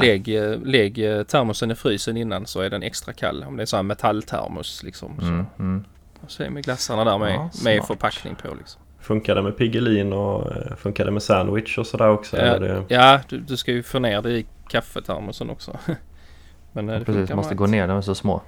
[0.00, 3.44] Lägg, eh, lägg eh, termosen i frysen innan så är den extra kall.
[3.44, 5.18] Om det är så här metalltermos liksom.
[5.18, 5.84] Mm, mm.
[6.20, 8.82] Och så är med glassarna där med, ja, med förpackning på liksom.
[9.00, 12.36] Funkar det med Piggelin och eh, funkar det med sandwich och sådär också?
[12.36, 12.84] Ja, det...
[12.88, 15.78] ja du, du, ska ju få ner det i kaffetermosen också.
[16.72, 17.58] Men ja, det precis, måste allt.
[17.58, 17.88] gå ner.
[17.88, 18.42] De är så små.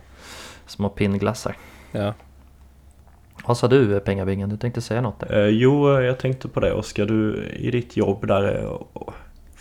[0.67, 1.57] Små pinnglassar.
[1.93, 2.15] Ja.
[3.47, 4.49] Vad sa du Pengabingen?
[4.49, 5.45] Du tänkte säga något där?
[5.45, 6.73] Eh, jo, jag tänkte på det.
[6.73, 8.79] Oskar, du i ditt jobb där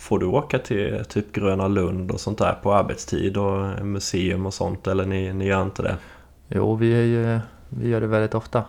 [0.04, 4.54] Får du åka till typ Gröna Lund och sånt där på arbetstid och museum och
[4.54, 5.96] sånt eller ni, ni gör inte det?
[6.48, 8.64] Jo, vi, är ju, vi gör det väldigt ofta.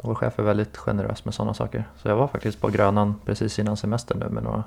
[0.00, 1.84] Vår chef är väldigt generös med sådana saker.
[1.96, 4.64] Så jag var faktiskt på Grönan precis innan semestern nu med några,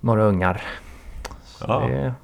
[0.00, 0.62] några ungar.
[1.44, 1.80] Så ja.
[1.80, 2.14] det,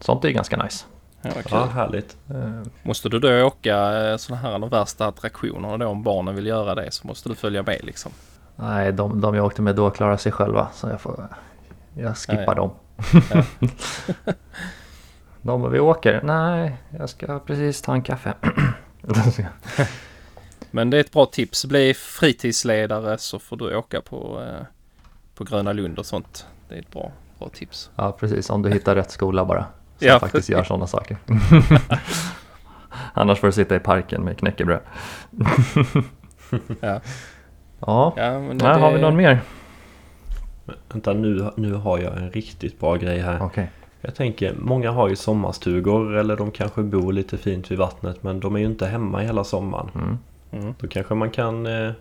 [0.00, 0.84] sånt är ganska nice.
[1.22, 2.16] Ja, ja härligt.
[2.30, 6.46] Uh, måste du då åka eh, sådana här de värsta attraktionerna då om barnen vill
[6.46, 8.12] göra det så måste du följa med liksom?
[8.56, 11.28] Nej, de, de jag åkte med då klarar sig själva så jag, får,
[11.98, 12.70] jag skippar ja, dem.
[13.30, 13.44] Ja.
[15.42, 16.20] de, vi åker?
[16.22, 18.34] Nej, jag ska precis ta en kaffe.
[20.70, 21.64] Men det är ett bra tips.
[21.64, 24.66] Bli fritidsledare så får du åka på, eh,
[25.34, 26.46] på Gröna Lund och sånt.
[26.68, 27.90] Det är ett bra, bra tips.
[27.96, 28.50] Ja, precis.
[28.50, 29.66] Om du hittar rätt skola bara.
[29.98, 31.16] Som ja, faktiskt gör sådana saker.
[33.12, 34.80] Annars får du sitta i parken med knäckebröd.
[36.80, 37.00] ja.
[37.80, 38.66] Ja, ja det...
[38.66, 39.40] har vi någon mer?
[40.92, 43.42] Vänta, nu, nu har jag en riktigt bra grej här.
[43.42, 43.66] Okay.
[44.00, 48.40] Jag tänker, många har ju sommarstugor eller de kanske bor lite fint vid vattnet men
[48.40, 49.90] de är ju inte hemma hela sommaren.
[49.94, 50.18] Mm.
[50.52, 50.74] Mm.
[50.80, 51.92] Då kanske man kan eh,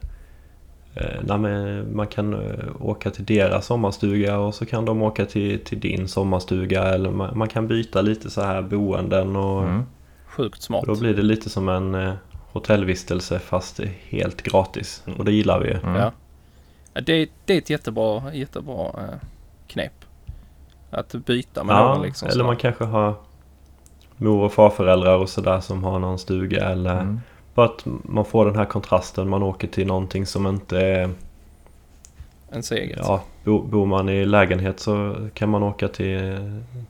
[0.96, 5.60] eh, nej, man kan eh, åka till deras sommarstuga och så kan de åka till,
[5.60, 9.84] till din sommarstuga eller man, man kan byta lite så här boenden och Mm.
[10.28, 10.84] Sjukt smart.
[10.86, 12.14] då blir det lite som en eh,
[12.52, 15.78] hotellvistelse fast helt gratis och det gillar vi ju.
[15.78, 15.96] Mm.
[15.96, 16.12] Ja.
[17.06, 19.28] Det, det är ett jättebra, jättebra eh,
[19.68, 19.94] knep.
[20.90, 22.28] Att byta med Ja, någon liksom.
[22.28, 22.46] eller så.
[22.46, 23.14] man kanske har
[24.18, 27.20] mor och farföräldrar och sådär som har någon stuga eller Mm.
[27.54, 29.30] bara att man får den här kontrasten.
[29.30, 31.10] Man åker till någonting som inte är...
[32.52, 33.00] Ens eget.
[33.02, 36.40] Ja, bo, bor man i lägenhet så kan man åka till,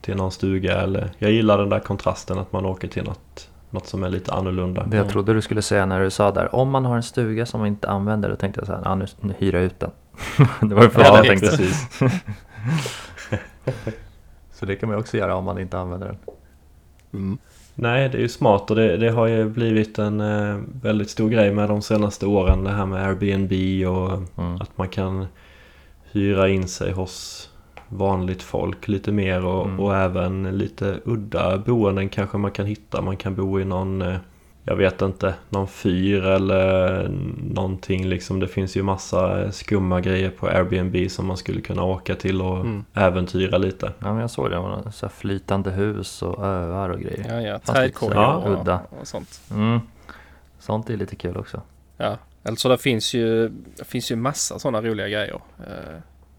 [0.02, 1.10] till någon stuga eller...
[1.18, 4.82] Jag gillar den där kontrasten att man åker till något, något som är lite annorlunda.
[4.84, 5.12] Det jag Mm.
[5.12, 7.68] trodde du skulle säga när du sa där, om man har en stuga som man
[7.68, 9.92] inte använder, då tänkte jag så här, ah, nu, nu hyr jag ut den.
[10.70, 11.48] det var det första Ja, jag tänkte.
[11.48, 11.90] precis.
[14.54, 16.18] Så det kan man också göra om man inte använder den.
[17.14, 17.38] Mm.
[17.76, 21.30] Nej, det är ju smart och det, det har ju blivit en eh, väldigt stor
[21.30, 22.64] grej med de senaste åren.
[22.64, 23.52] Det här med Airbnb
[23.90, 24.12] och
[24.44, 24.56] Mm.
[24.62, 25.28] att man kan
[26.12, 27.50] hyra in sig hos
[27.90, 29.80] vanligt folk lite mer och, Mm.
[29.80, 33.02] och även lite udda boenden kanske man kan hitta.
[33.02, 34.16] Man kan bo i någon, eh,
[34.64, 37.08] jag vet inte, någon fyr eller
[37.54, 38.40] någonting liksom.
[38.40, 42.58] Det finns ju massa skumma grejer på Airbnb som man skulle kunna åka till och
[42.60, 42.86] Mm.
[42.94, 43.92] äventyra lite.
[44.00, 47.26] Ja, men jag såg det, det var så här flytande hus och öar och grejer.
[47.30, 47.60] Ja, ja.
[47.60, 48.80] Trädkojor så här och, udda.
[49.02, 49.42] och sånt.
[49.52, 49.80] Mm.
[50.60, 51.62] Sånt är lite kul också.
[51.98, 55.40] Ja, alltså det finns ju, det finns ju massa sådana roliga grejer.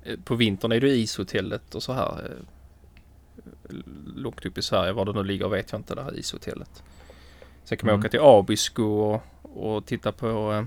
[0.04, 2.30] Eh, på vintern är det ishotellet och så här.
[2.30, 2.44] Eh,
[4.16, 6.82] långt upp i Sverige, var det nu ligger vet jag inte det här ishotellet.
[7.64, 8.00] Sen kan man Mm.
[8.00, 10.64] åka till Abisko och, och titta på eh,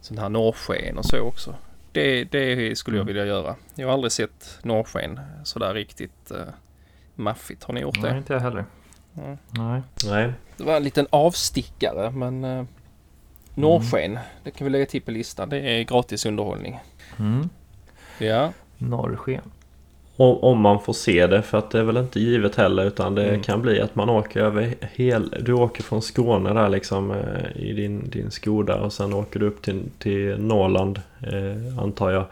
[0.00, 1.54] sån här norrsken och så också.
[1.92, 3.06] Det, det skulle jag Mm.
[3.14, 3.56] vilja göra.
[3.74, 6.38] Jag har aldrig sett norrsken sådär riktigt eh,
[7.14, 7.64] maffigt.
[7.64, 8.18] Har ni gjort Nej, det?
[8.18, 8.64] inte jag heller.
[9.14, 9.36] Ja.
[9.50, 9.82] Nej.
[10.04, 12.64] Nej, Det var en liten avstickare men eh,
[13.54, 15.48] norrsken, det kan vi lägga till på listan.
[15.48, 16.78] Det är gratis underhållning.
[17.18, 17.48] Mm.
[18.18, 19.42] Ja, Norrsken.
[20.16, 23.14] Om, om man får se det för att det är väl inte givet heller utan
[23.14, 23.42] det Mm.
[23.42, 25.34] kan bli att man åker över hel...
[25.40, 29.46] Du åker från Skåne där liksom eh, i din, din Skoda och sen åker du
[29.46, 32.24] upp till, till Norrland eh, antar jag.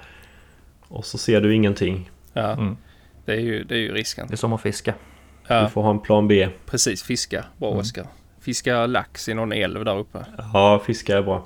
[0.88, 2.11] Och så ser du ingenting.
[2.33, 2.53] ja.
[2.53, 2.77] Mm.
[3.25, 4.27] Det, är ju, det är ju risken.
[4.29, 4.94] Det är som att fiska.
[5.49, 6.49] Du Ja, får ha en plan B.
[6.66, 7.03] precis.
[7.03, 7.44] Fiska.
[7.57, 7.81] Bra Mm.
[7.81, 8.07] Oskar.
[8.40, 10.18] Fiska lax i någon älv där uppe.
[10.53, 11.44] Ja, fiska är bra.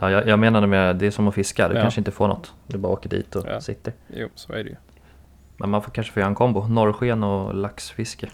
[0.00, 1.68] Ja, jag, jag menade med det är som att fiska.
[1.68, 1.80] Du Ja.
[1.82, 2.54] kanske inte får något.
[2.66, 3.60] Du bara åker dit och Ja.
[3.60, 3.92] sitter.
[4.08, 4.76] Jo, så är det ju.
[5.56, 6.66] Men man får kanske få göra en kombo.
[6.66, 8.28] Norrsken och laxfiske.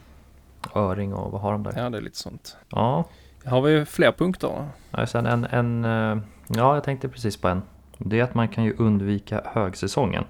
[0.75, 1.73] Öring och vad har de där?
[1.77, 2.57] Ja, det är lite sånt.
[2.71, 3.05] Ja.
[3.45, 4.69] Har vi fler punkter?
[4.91, 7.63] Ja, sen en, en, eh, ja, jag tänkte precis på en.
[7.99, 10.25] Det är att man kan ju undvika högsäsongen.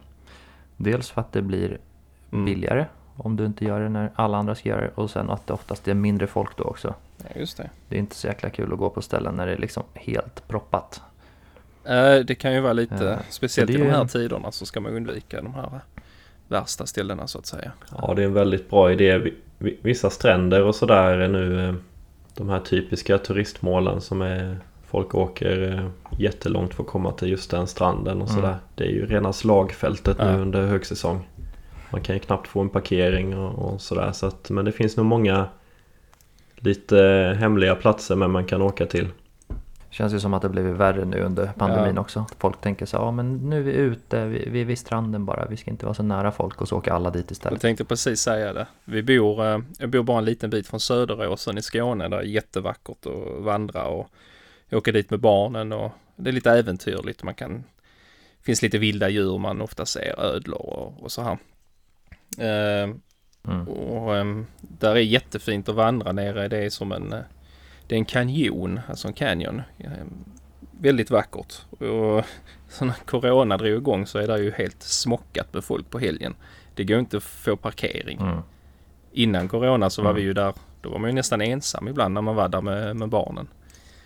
[0.76, 1.78] Dels för att det blir
[2.32, 2.44] Mm.
[2.44, 4.90] billigare om du inte gör det när alla andra ska göra det.
[4.94, 6.94] Och sen att det oftast är mindre folk då också.
[7.18, 7.70] Ja, just det.
[7.88, 10.48] Det är inte så jäkla kul att gå på ställen när det är liksom helt
[10.48, 11.02] proppat.
[11.84, 13.16] Eh, det kan ju vara lite, Ja.
[13.28, 15.80] speciellt i de här en- tiderna så ska man undvika de här
[16.48, 17.72] värsta ställena så att säga.
[17.98, 19.18] Ja, det är en väldigt bra idé.
[19.18, 21.74] Vi- vi- Vissa stränder och sådär är nu eh,
[22.36, 27.50] de här typiska turistmålen som är folk åker eh, jättelångt för att komma till just
[27.50, 28.42] den stranden och Mm.
[28.42, 28.56] sådär.
[28.74, 30.32] Det är ju rena slagfältet Ja.
[30.36, 31.28] nu under högsäsong.
[31.90, 34.12] Man kan ju knappt få en parkering och, och sådär.
[34.12, 35.48] Så att, men det finns nog många
[36.56, 36.96] lite
[37.40, 39.08] hemliga platser men man kan åka till.
[39.92, 42.00] Känns ju som att det blivit värre nu under pandemin Ja.
[42.00, 42.26] också.
[42.38, 45.46] Folk tänker så ja men nu är vi ute, vi, vi är vid stranden bara,
[45.46, 47.60] vi ska inte vara så nära folk och så åker alla dit Jag istället.
[47.60, 48.66] tänkte precis säga det.
[48.84, 52.22] Vi bor, eh, jag bor bara en liten bit från Söderåsen i Skåne där det
[52.22, 54.08] är jättevackert att vandra och
[54.72, 57.22] åka dit med barnen och det är lite äventyrligt.
[57.22, 57.52] Man kan,
[58.38, 61.38] det finns lite vilda djur man ofta ser, ödlor och, och så här.
[62.38, 62.94] Eh,
[63.48, 63.68] Mm.
[63.68, 64.24] och eh,
[64.60, 66.48] där är jättefint att vandra nere.
[66.48, 67.18] Det är som en, eh,
[67.92, 69.62] det är en kanjon, alltså en canyon.
[70.80, 71.54] Väldigt vackert.
[71.70, 72.24] Och
[72.68, 76.34] så när corona drog igång så är det ju helt smockat med folk på helgen.
[76.74, 78.18] Det går inte att få parkering.
[78.20, 78.38] Mm.
[79.12, 80.20] Innan corona så var Mm.
[80.20, 82.96] vi ju där, då var man ju nästan ensam ibland när man var där med,
[82.96, 83.48] med barnen.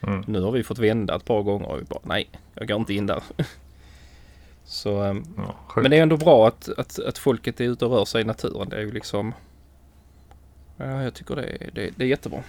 [0.00, 0.24] Mm.
[0.26, 2.94] Nu har vi fått vända ett par gånger och vi bara nej, jag går inte
[2.94, 3.22] in där.
[4.64, 7.90] så, ehm, Ja, men det är ändå bra att, att, att folket är ute och
[7.92, 8.68] rör sig i naturen.
[8.68, 9.34] Det är ju liksom,
[10.76, 12.42] ja jag tycker det är, det, det är jättebra.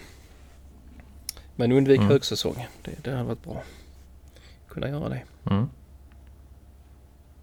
[1.60, 2.12] Men undvik Mm.
[2.12, 3.62] högsäsong, det, det har varit bra.
[4.68, 5.22] Kunna göra det.
[5.50, 5.70] Mm.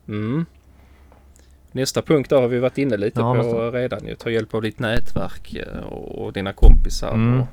[0.08, 0.46] Mm.
[1.72, 3.72] Nästa punkt då har vi varit inne lite Ja, på nästan.
[3.72, 4.14] redan ju.
[4.14, 7.40] Ta hjälp av ditt nätverk eh, och, och dina kompisar Mm.
[7.40, 7.46] och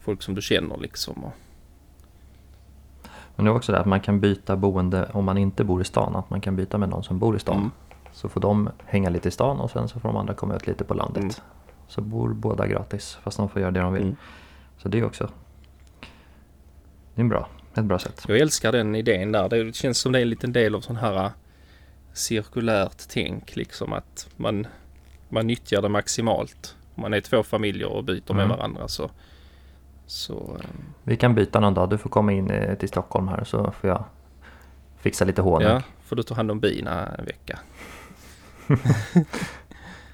[0.00, 1.24] folk som du känner liksom.
[1.24, 1.32] Och,
[3.36, 5.84] Men det är också det att man kan byta boende om man inte bor i
[5.84, 6.16] stan.
[6.16, 7.56] Att man kan byta med någon som bor i stan.
[7.56, 7.70] Mm.
[8.12, 10.66] Så får de hänga lite i stan och sen så får de andra komma ut
[10.66, 11.22] lite på landet.
[11.22, 11.34] Mm.
[11.88, 14.02] Så bor båda gratis fast de får göra det de vill.
[14.02, 14.16] Mm.
[14.78, 15.30] Så det är också
[17.16, 18.24] det är en bra Ett bra sätt.
[18.28, 19.48] Jag älskar den idén där.
[19.48, 21.30] Det känns som det är en liten del av sån här uh,
[22.12, 24.66] cirkulärt tänk liksom att man,
[25.28, 26.76] man nyttjar det maximalt.
[26.94, 28.48] Om man är två familjer och byter Mm.
[28.48, 29.10] med varandra så,
[30.06, 30.66] så eh,
[31.02, 31.90] Vi kan byta någon dag.
[31.90, 34.04] Du får komma in eh, till Stockholm här så får jag
[35.00, 35.68] fixa lite honung.
[35.68, 37.58] ja, får du ta hand om bina en vecka.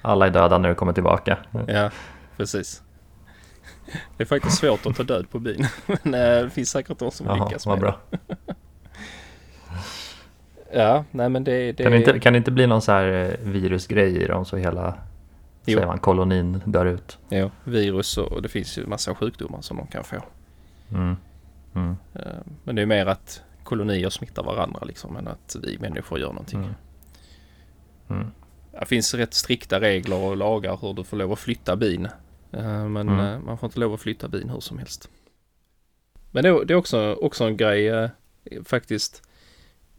[0.01, 1.37] Alla är döda när du kommer tillbaka.
[1.67, 1.89] Ja,
[2.37, 2.82] precis.
[4.17, 5.67] Det är faktiskt svårt att ta död på bin.
[6.03, 7.99] Men eh, det finns säkert de som Jaha, lyckas med bra.
[10.75, 13.07] Ja, nej men det, det Kan det, inte, kan det inte bli någon så här
[13.07, 14.97] eh, virusgrej i dem så hela
[15.65, 15.75] Jo.
[15.75, 17.17] säger man, kolonin dör ut?
[17.29, 20.15] Jo, virus och det finns ju massa sjukdomar som de kan få.
[20.91, 21.15] Mm.
[21.75, 21.95] Mm.
[22.13, 22.21] Eh,
[22.63, 26.59] Men det är mer att kolonier smittar varandra liksom än att vi människor gör någonting.
[26.59, 26.73] Mm.
[28.09, 28.31] Mm.
[28.79, 32.07] Det finns rätt strikta regler och lagar hur du får lov att flytta bin.
[32.53, 33.19] Eh, Men Mm.
[33.19, 35.09] eh, man får inte lov att flytta bin hur som helst.
[36.31, 38.09] Men det är, också, också en grej eh,
[38.65, 39.21] faktiskt.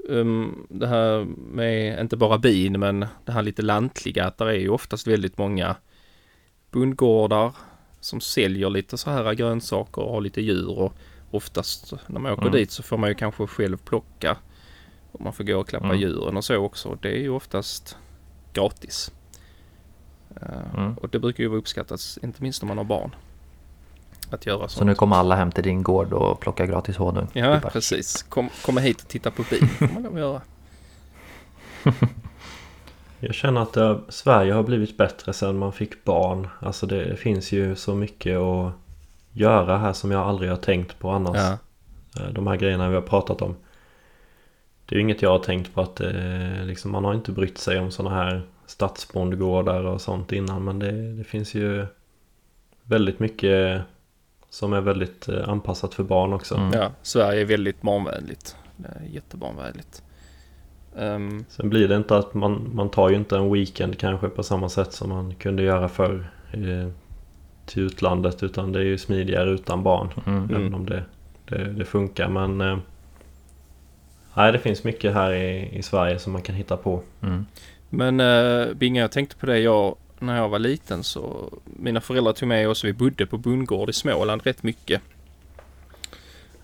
[0.09, 4.53] Um, det här med inte bara bin men det här lite lantliga att det är
[4.53, 5.77] ju oftast väldigt många
[6.71, 7.53] bondgårdar
[8.01, 10.93] som säljer lite så här grönsaker och har lite djur och
[11.31, 12.53] oftast när man åker Mm.
[12.53, 14.37] dit så får man ju kanske själv plocka
[15.13, 16.01] och man får gå och klappa Mm.
[16.01, 16.99] djuren och så också.
[17.03, 17.97] Det är ju oftast
[18.53, 19.13] gratis.
[20.43, 20.95] Eh, Mm.
[20.95, 23.15] Och det brukar ju vara uppskattat, inte minst om man har barn.
[24.31, 24.87] Att göra Så sånt.
[24.87, 27.29] nu kommer alla hem till din gård och plockar gratis honung?
[27.33, 28.23] Ja, bara, precis.
[28.23, 30.41] Kom, komma hit och titta på bil får man lov göra.
[33.21, 36.49] Jag känner att det, Sverige har blivit bättre sedan man fick barn.
[36.61, 38.73] Alltså det finns ju så mycket att
[39.33, 41.37] göra här som jag aldrig har tänkt på annars.
[41.37, 41.59] Ja,
[42.21, 43.57] Eh, De här grejerna vi har pratat om.
[44.87, 47.59] Det är ju inget jag har tänkt på att eh, liksom, man har inte brytt
[47.59, 50.65] sig om sådana här stadsbondgårdar och sånt innan.
[50.65, 51.87] Men det, det finns ju
[52.83, 53.83] väldigt mycket
[54.51, 56.55] som är väldigt eh, anpassat för barn också.
[56.55, 56.73] Mm.
[56.73, 58.57] ja, Sverige är väldigt barnvänligt.
[58.77, 60.03] Det är jättebarnvänligt.
[60.99, 64.43] Ehm, Sen blir det inte att man, man tar ju inte en weekend kanske på
[64.43, 66.89] samma sätt som man kunde göra förr eh,
[67.67, 70.09] till utlandet utan det är ju smidigare utan barn.
[70.27, 70.51] Mm.
[70.51, 71.05] Även om det,
[71.45, 72.79] det, det funkar men eh,
[74.37, 77.03] Nej det finns mycket här i, i Sverige som man kan hitta på.
[77.23, 77.47] Mm.
[77.97, 79.59] Men eh, uh, Binga, jag tänkte på det.
[79.59, 82.85] Jag, när jag var liten så mina föräldrar tog med oss.
[82.85, 85.03] Vi bodde på bondgård i Småland rätt mycket.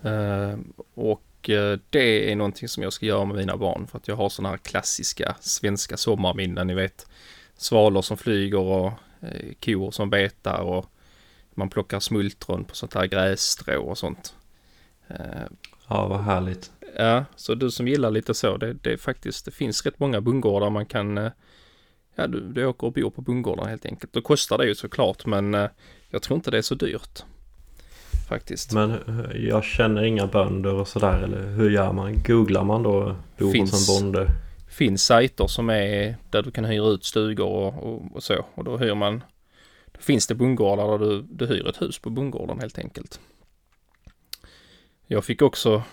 [0.01, 0.57] Eh,
[0.93, 4.15] och eh, det är någonting som jag ska göra med mina barn för att jag
[4.15, 6.67] har sådana här klassiska svenska sommarminnen.
[6.67, 7.07] Ni vet
[7.57, 10.85] svalor som flyger och eh, kor som betar och
[11.53, 14.35] man plockar smultron på sånt här grässtrå och sånt.
[15.07, 15.43] Eh,
[15.87, 16.71] ja vad härligt.
[16.97, 20.21] Ja, så du som gillar lite så, det, det är faktiskt, det finns rätt många
[20.21, 21.31] bondgårdar man kan, eh,
[22.15, 24.13] ja du, du åker och bor på bondgårdar helt enkelt.
[24.13, 25.69] Då kostar det ju såklart, men eh,
[26.09, 27.23] jag tror inte det är så dyrt.
[28.29, 28.73] Faktiskt.
[28.73, 32.23] Men eh, jag känner inga bönder och sådär eller hur gör man?
[32.23, 33.71] Googlar man då bor Finns.
[33.71, 34.31] hos en bonde?
[34.71, 38.45] finns sajter som är där du kan hyra ut stugor och, och, och så.
[38.53, 39.23] Och då hyr man,
[39.91, 43.19] då finns det bondgårdar där du, du hyr ett hus på bondgården helt enkelt.
[45.07, 45.83] Jag fick också,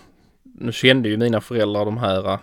[0.59, 2.39] nu kände ju mina föräldrar de här, eh,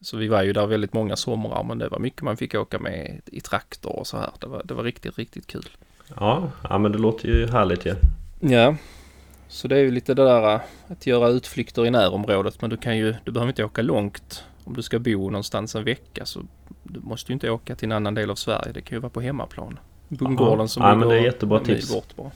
[0.00, 2.78] så vi var ju där väldigt många somrar, men det var mycket man fick åka
[2.78, 4.30] med i traktor och så här.
[4.40, 5.68] Det var, det var riktigt, riktigt kul.
[6.16, 7.94] Ja, ja men det låter ju härligt ju.
[8.40, 8.76] Ja,
[9.48, 12.76] så det är ju lite det där eh, att göra utflykter i närområdet, men du
[12.76, 14.44] kan ju, du behöver inte åka långt.
[14.64, 16.40] Om du ska bo någonstans en vecka så
[16.82, 18.72] du måste ju inte åka till en annan del av Sverige.
[18.72, 19.78] Det kan ju vara på hemmaplan.
[20.08, 21.92] Bondgården som Ja, men det är jättebra tips.
[21.94, 22.30] Bort bara.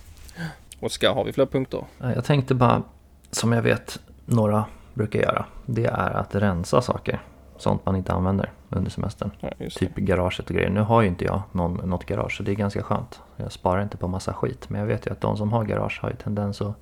[0.80, 1.84] Oskar, har vi fler punkter?
[1.98, 2.82] Jag tänkte bara,
[3.30, 4.64] som jag vet några
[4.94, 7.20] brukar göra, det är att rensa saker.
[7.56, 9.30] Sånt man inte använder under semestern.
[9.40, 10.70] Ja, Typ garaget och grejer.
[10.70, 13.20] Nu har ju inte jag någon, något garage så det är ganska skönt.
[13.36, 14.70] Jag sparar inte på massa skit.
[14.70, 16.74] Men jag vet ju att de som har garage har ju tendens att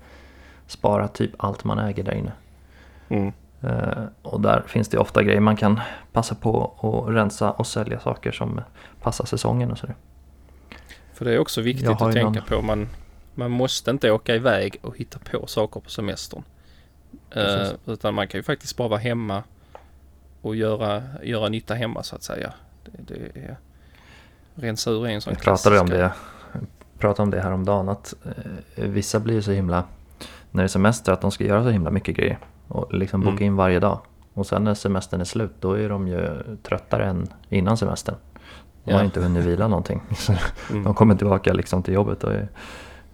[0.66, 2.32] spara typ allt man äger där inne.
[3.08, 3.32] Mm.
[3.60, 5.80] Eh, och där finns det ofta grejer man kan
[6.12, 6.72] passa på
[7.08, 8.60] att rensa och sälja saker som
[9.02, 9.94] passar säsongen och sådär.
[11.12, 12.62] För det är också viktigt att tänka någon- på.
[12.62, 12.88] Man,
[13.34, 16.42] man måste inte åka iväg och hitta på saker på semestern.
[17.30, 17.78] Precis.
[17.86, 19.42] utan man kan ju faktiskt bara vara hemma
[20.42, 22.52] och göra, göra nytta hemma så att säga.
[22.84, 23.56] Det, det är,
[24.54, 26.12] rensa ur en sån Jag pratade om klassisk
[26.52, 26.60] det,
[26.98, 28.14] pratade om det häromdagen att
[28.76, 29.84] eh, vissa blir så himla,
[30.50, 32.38] när det är semester, att de ska göra så himla mycket grejer.
[32.68, 33.42] Och liksom boka Mm.
[33.44, 34.00] in varje dag.
[34.34, 38.14] Och sen när semestern är slut då är de ju tröttare än innan semestern.
[38.84, 39.04] De har Ja.
[39.04, 40.02] inte hunnit vila någonting.
[40.70, 40.84] Mm.
[40.84, 42.48] De kommer tillbaka liksom till jobbet och är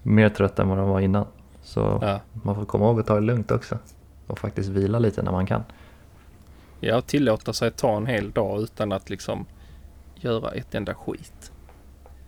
[0.02, 1.26] mer trötta än vad de var innan.
[1.64, 2.20] Så Ja.
[2.32, 3.78] man får komma ihåg att ta det lugnt också.
[4.26, 5.62] Och faktiskt vila lite när man kan.
[6.80, 9.46] Ja, tillåta sig att ta en hel dag utan att liksom
[10.14, 11.52] göra ett enda skit.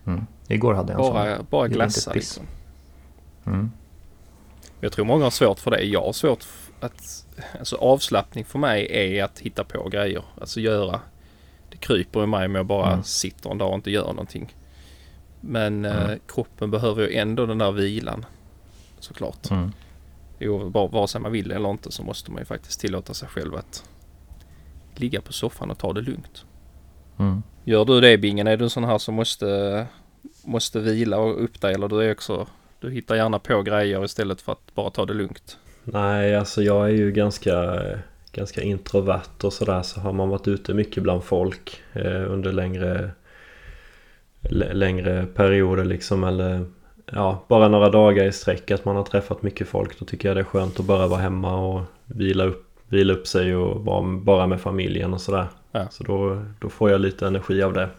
[0.05, 0.25] Mm.
[0.47, 1.13] Igår hade jag en sån.
[1.13, 2.43] Bara, bara Gjorde inte glassa liksom.
[3.45, 3.71] Mm.
[4.79, 5.81] Jag tror många har svårt för det.
[5.81, 6.45] Jag har svårt
[6.79, 7.25] att...
[7.59, 10.23] Alltså avslappning för mig är att hitta på grejer.
[10.41, 10.99] Alltså göra.
[11.69, 13.03] Det kryper i mig om jag bara mm.
[13.03, 14.55] sitter en dag och inte gör någonting.
[15.41, 16.09] Men mm.
[16.09, 18.25] eh, kroppen behöver ju ändå den där vilan.
[19.07, 19.51] Såklart.
[19.51, 19.71] Mm.
[20.39, 23.55] Jo, vare sig man vill eller inte så måste man ju faktiskt tillåta sig själv
[23.55, 23.83] att
[24.95, 26.45] ligga på soffan och ta det lugnt.
[27.19, 27.43] Mm.
[27.63, 28.47] Gör du det Bingen?
[28.47, 29.87] Är du en sån här som måste,
[30.43, 32.47] måste vila och upp dig eller du är också
[32.79, 35.57] du hittar gärna på grejer istället för att bara ta det lugnt?
[35.83, 37.79] Nej, alltså jag är ju ganska,
[38.31, 43.11] ganska introvert och sådär så har man varit ute mycket bland folk eh, under längre,
[44.71, 46.65] längre perioder liksom eller
[47.11, 50.37] ja, bara några dagar i sträck att man har träffat mycket folk då tycker jag
[50.37, 54.17] det är skönt att bara vara hemma och vila upp, vila upp sig och vara
[54.17, 55.47] bara med familjen och sådär.
[55.71, 55.87] Ja.
[55.91, 57.89] Så då, då får jag lite energi av det.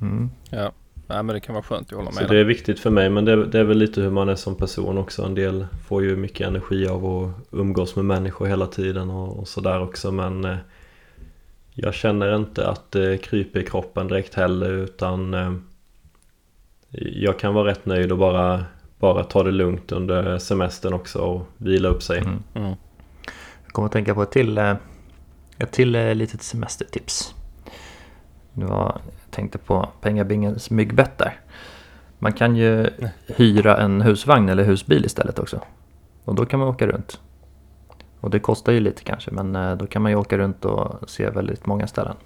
[0.00, 0.30] Mm.
[0.50, 0.72] Ja.
[1.08, 2.14] Nej men det kan vara skönt att hålla med.
[2.14, 4.34] Så det är viktigt för mig men det, det, är väl lite hur man är
[4.34, 5.22] som person också.
[5.22, 9.48] En del får ju mycket energi av att umgås med människor hela tiden och, och
[9.48, 10.56] sådär också men eh,
[11.74, 15.52] Jag känner inte att det kryper i kroppen direkt heller utan eh,
[16.90, 18.64] Jag kan vara rätt nöjd och bara,
[18.98, 22.18] bara ta det lugnt under semestern också och vila upp sig.
[22.18, 22.42] Mm.
[22.54, 22.74] Mm.
[23.64, 24.74] Jag kommer att tänka på ett till, eh,
[25.58, 27.34] ett till eh, litet semestertips.
[28.52, 31.40] Var tänkte på Pengabingens myggbett där.
[32.18, 32.90] Man kan ju
[33.26, 35.60] hyra en husvagn eller husbil istället också.
[36.24, 37.20] Och då kan man åka runt.
[38.20, 41.10] Och det kostar ju lite kanske men eh, då kan man ju åka runt och
[41.10, 42.16] se väldigt många ställen.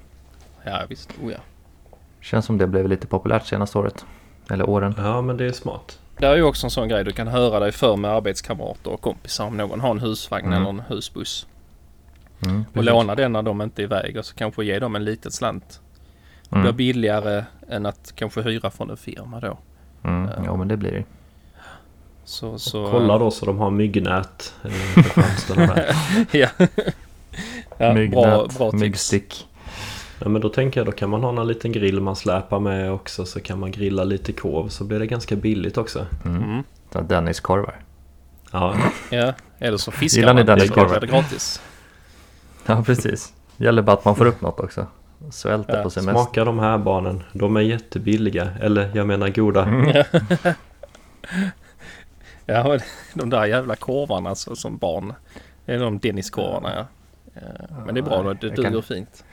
[0.65, 1.39] Ja visst, oh ja.
[2.21, 4.07] Känns som det blev lite populärt senaste året.
[4.51, 4.95] Eller åren.
[4.99, 5.99] Ja men det är smart.
[6.19, 9.01] Det är ju också en sån grej du kan höra dig för med arbetskamrater och
[9.01, 10.59] kompisar om någon har en husvagn mm.
[10.59, 11.47] eller en husbuss.
[12.43, 15.05] Mm, och låna den när de inte är iväg och så kanske ge dem en
[15.05, 15.81] liten slant
[16.51, 16.77] det blir mm.
[16.77, 19.59] billigare än att kanske hyra från en firma då.
[20.05, 20.29] Mm.
[20.29, 21.05] Uh, ja men det blir det.
[22.25, 24.55] Så, så, kolla då så de har myggnät
[26.31, 26.49] ja.
[27.79, 29.47] ja, myggnät, bra, bra myggstick.
[30.23, 32.93] Ja men då tänker jag då kan man ha en liten grill man släpar med
[32.93, 36.07] också så kan man grilla lite korv så blir det ganska billigt också.
[36.25, 36.43] Mm.
[36.43, 36.65] Mm.
[37.09, 37.81] Dennis-korvar.
[38.53, 38.77] Ja.
[39.11, 40.43] ja, eller så fiskar Gillar man.
[40.43, 41.01] Gillar ni Dennis-korvar?
[41.01, 41.63] Det gratis.
[42.67, 43.33] Ja precis.
[43.57, 44.87] Gäller bara att man får upp något också.
[45.31, 45.83] Svälta ja.
[45.83, 46.13] på semester.
[46.13, 47.23] Smaka de här barnen.
[47.33, 48.49] De är jättebilliga.
[48.61, 49.65] Eller jag menar goda.
[49.65, 50.05] Mm.
[52.47, 52.79] ja,
[53.15, 55.15] de där jävla korvarna så, som barn.
[55.65, 56.87] Det är de Denniskorvarna ja.
[57.87, 58.83] Men det är bra, det duger kan...
[58.83, 59.25] fint.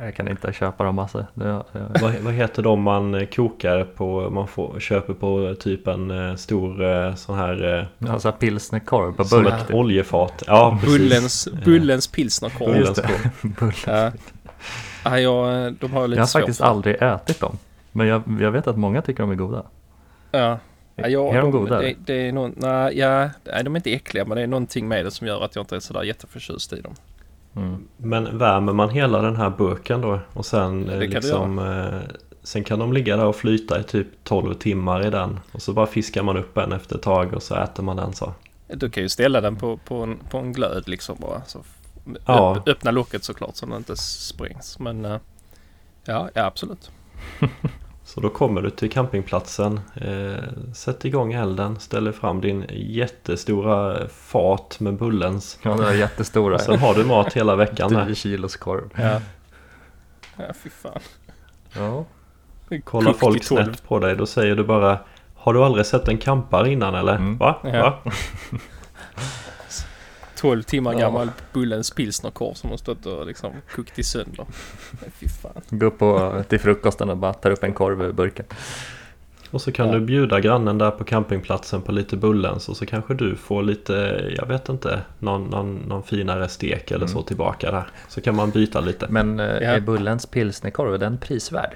[0.00, 1.26] Jag kan inte köpa dem alltså.
[1.34, 1.64] Det, jag...
[1.72, 6.34] vad, vad heter de man eh, kokar på, man får, köper på typ en eh,
[6.34, 7.88] stor eh, sån här...
[8.08, 9.28] Alltså pilsnerkorv på burk.
[9.28, 9.76] Som ett typ.
[9.76, 10.42] oljefat.
[10.46, 12.76] Ja, Bullens, bullens pilsnerkorv.
[12.76, 13.30] Just det.
[13.42, 13.86] Bullens.
[13.86, 14.12] Ja.
[15.04, 16.66] Ja, jag, de har lite Jag har faktiskt för.
[16.66, 17.58] aldrig ätit dem.
[17.92, 19.62] Men jag, jag vet att många tycker de är goda.
[20.30, 20.58] Ja.
[20.96, 21.80] Ja, är de, goda?
[21.80, 24.88] Det, det är någon, nej, ja, nej, de är inte äckliga men det är någonting
[24.88, 26.94] med det som gör att jag inte är sådär jätteförtjust i dem.
[27.56, 27.88] Mm.
[27.96, 32.78] Men värmer man hela den här burken då och sen det liksom eh, Sen kan
[32.78, 36.22] de ligga där och flyta i typ 12 timmar i den och så bara fiskar
[36.22, 38.34] man upp en efter ett tag och så äter man den så.
[38.68, 41.42] Du kan ju ställa den på, på, en, på en glöd liksom bara.
[41.46, 41.58] Så
[42.26, 42.62] ja.
[42.66, 44.78] öppna locket såklart så den inte sprängs.
[44.78, 45.18] Men eh,
[46.04, 46.90] ja, ja absolut.
[48.04, 54.76] Så då kommer du till campingplatsen, eh, sätter igång elden, ställer fram din jättestora fat
[54.80, 55.58] med bullens.
[55.62, 56.58] Ja, det är jättestora.
[56.58, 58.06] sen har du mat hela veckan.
[58.06, 58.90] 10 kilos korv.
[58.96, 59.20] Ja.
[60.36, 61.00] ja, fy fan.
[61.76, 62.04] Ja.
[62.84, 64.98] Kollar folk snett på dig, då säger du bara
[65.34, 67.16] Har du aldrig sett en kampare innan eller?
[67.16, 67.38] Mm.
[67.38, 67.56] Va?
[67.62, 68.00] Ja.
[68.04, 68.12] Va?
[70.44, 70.98] 12 timmar ja.
[70.98, 74.46] gammal Bullens pilsnerkorv som har stått och liksom kokt i sönder.
[75.20, 75.62] fy fan.
[75.78, 78.46] Gå upp på, till frukosten och bara tar upp en korv ur burken.
[79.50, 79.94] Och så kan ja.
[79.94, 83.92] du bjuda grannen där på campingplatsen på lite Bullens och så kanske du får lite,
[84.36, 87.08] jag vet inte, någon, någon, någon finare stek eller mm.
[87.08, 87.86] så tillbaka där.
[88.08, 89.06] Så kan man byta lite.
[89.10, 91.74] Men eh, är Bullens pilsnerkorv, är den prisvärd?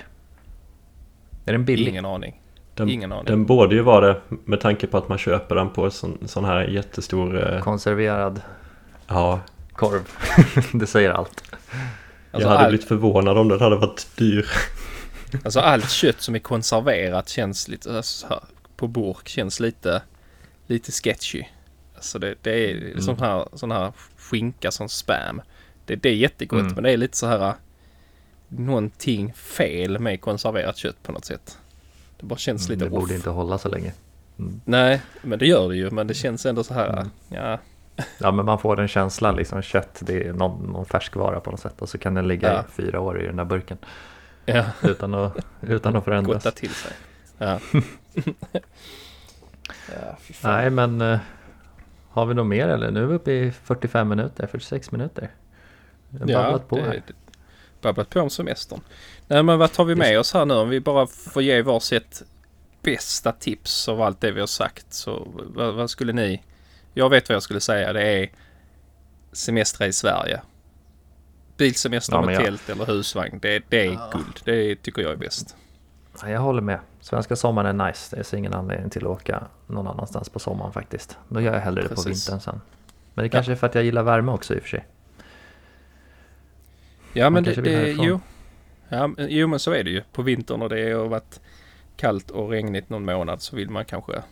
[1.44, 1.88] Är den billig?
[1.88, 2.42] Ingen aning.
[2.74, 3.24] Den, Ingen aning.
[3.24, 6.18] Den borde ju vara det med tanke på att man köper den på en sån,
[6.26, 7.54] sån här jättestor...
[7.54, 7.60] Eh...
[7.60, 8.40] Konserverad
[9.08, 9.40] ja.
[9.72, 10.08] korv.
[10.72, 11.42] det säger allt.
[11.50, 11.58] Jag
[12.32, 12.68] alltså hade all...
[12.68, 14.46] blivit förvånad om den hade varit dyr.
[15.44, 18.44] Alltså allt kött som är konserverat känns lite alltså,
[18.76, 20.02] på burk känns lite
[20.66, 21.42] lite sketchy.
[21.94, 23.00] Alltså det, det är mm.
[23.00, 25.42] sån, här, sån här skinka som spam.
[25.86, 26.74] Det, det är jättegott mm.
[26.74, 27.54] men det är lite så här
[28.48, 31.58] någonting fel med konserverat kött på något sätt.
[32.20, 33.92] Det bara känns mm, lite Det borde inte hålla så länge.
[34.38, 34.60] Mm.
[34.64, 35.90] Nej, men det gör det ju.
[35.90, 37.08] Men det känns ändå så här, mm.
[37.28, 37.58] ja.
[38.18, 39.62] Ja, men man får den känslan liksom.
[39.62, 41.82] Kött, det är någon, någon färskvara på något sätt.
[41.82, 42.60] Och så kan den ligga ja.
[42.60, 43.78] i fyra år i den där burken.
[44.44, 44.64] Ja.
[44.82, 46.44] Utan att, utan att förändras.
[46.44, 46.92] Gotta till sig.
[47.38, 47.60] Ja.
[50.42, 51.18] Nej, men eh,
[52.10, 52.90] Har vi något mer eller?
[52.90, 55.30] Nu är vi uppe i 45 minuter, 46 minuter.
[56.20, 57.02] Har ja, på det, här.
[57.80, 58.80] babblat på om semestern.
[59.26, 62.22] Nej men vad tar vi med oss här nu om vi bara får ge varsitt
[62.82, 64.92] bästa tips av allt det vi har sagt.
[64.92, 66.42] Så vad, vad, skulle ni?
[66.94, 67.92] Jag vet vad jag skulle säga.
[67.92, 68.30] Det är
[69.32, 70.40] semester i Sverige.
[71.56, 72.44] Bilsemester ja, med jag...
[72.44, 73.38] tält eller husvagn.
[73.42, 74.10] Det, det är ja.
[74.12, 74.40] guld.
[74.44, 75.56] Det tycker jag är bäst.
[76.26, 76.78] Jag håller med.
[77.00, 78.16] Svenska sommaren är nice.
[78.16, 81.18] Det är så ingen anledning till att åka någon annanstans på sommaren faktiskt.
[81.28, 81.96] Då gör jag hellre Precis.
[81.96, 82.60] det på vintern sen.
[83.14, 83.54] Men det kanske ja.
[83.54, 84.86] är för att jag gillar värme också i och för sig.
[87.12, 88.20] Ja men det, det jo.
[88.88, 90.02] Ja, jo men så är det ju.
[90.12, 91.40] På vintern och det har varit
[91.96, 94.22] kallt och regnigt någon månad så vill man kanske,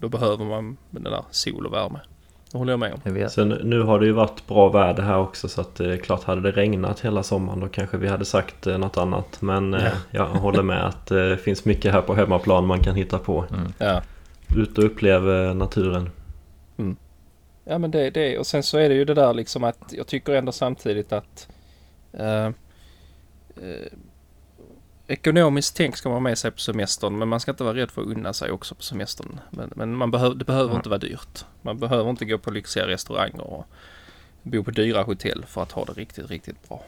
[0.00, 2.00] då behöver man den där sol och värme.
[2.52, 3.28] Det håller jag med om.
[3.28, 6.24] Sen nu har det ju varit bra väder här också så att det är klart
[6.24, 9.42] hade det regnat hela sommaren då kanske vi hade sagt eh, något annat.
[9.42, 9.90] Men eh, ja.
[10.10, 13.44] jag håller med att det finns mycket här på hemmaplan man kan hitta på.
[13.50, 13.72] Mm.
[13.78, 14.02] Ja.
[14.56, 15.22] Ut och upplev
[15.56, 16.10] naturen.
[16.76, 16.96] Mm.
[17.64, 20.06] Ja men det, det och sen så är det ju det där liksom att jag
[20.06, 21.48] tycker ändå samtidigt att
[22.20, 22.50] uh,
[25.10, 27.90] Ekonomiskt tänk ska man ha med sig på semestern men man ska inte vara rädd
[27.90, 29.40] för att unna sig också på semestern.
[29.50, 30.76] Men, men man behöv, det behöver mm.
[30.76, 31.44] inte vara dyrt.
[31.62, 33.66] Man behöver inte gå på lyxiga restauranger och
[34.42, 36.82] bo på dyra hotell för att ha det riktigt, riktigt bra.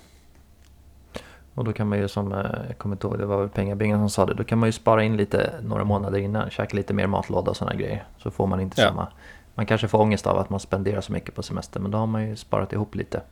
[1.54, 3.98] Och då kan man ju som, eh, jag kommer inte ihåg, det var väl Pengabingen
[3.98, 6.94] som sa det, då kan man ju spara in lite några månader innan, käka lite
[6.94, 8.04] mer matlåda och sådana grejer.
[8.18, 8.88] Så får man inte ja.
[8.88, 9.08] samma,
[9.54, 12.06] man kanske får ångest av att man spenderar så mycket på semester men då har
[12.06, 13.22] man ju sparat ihop lite.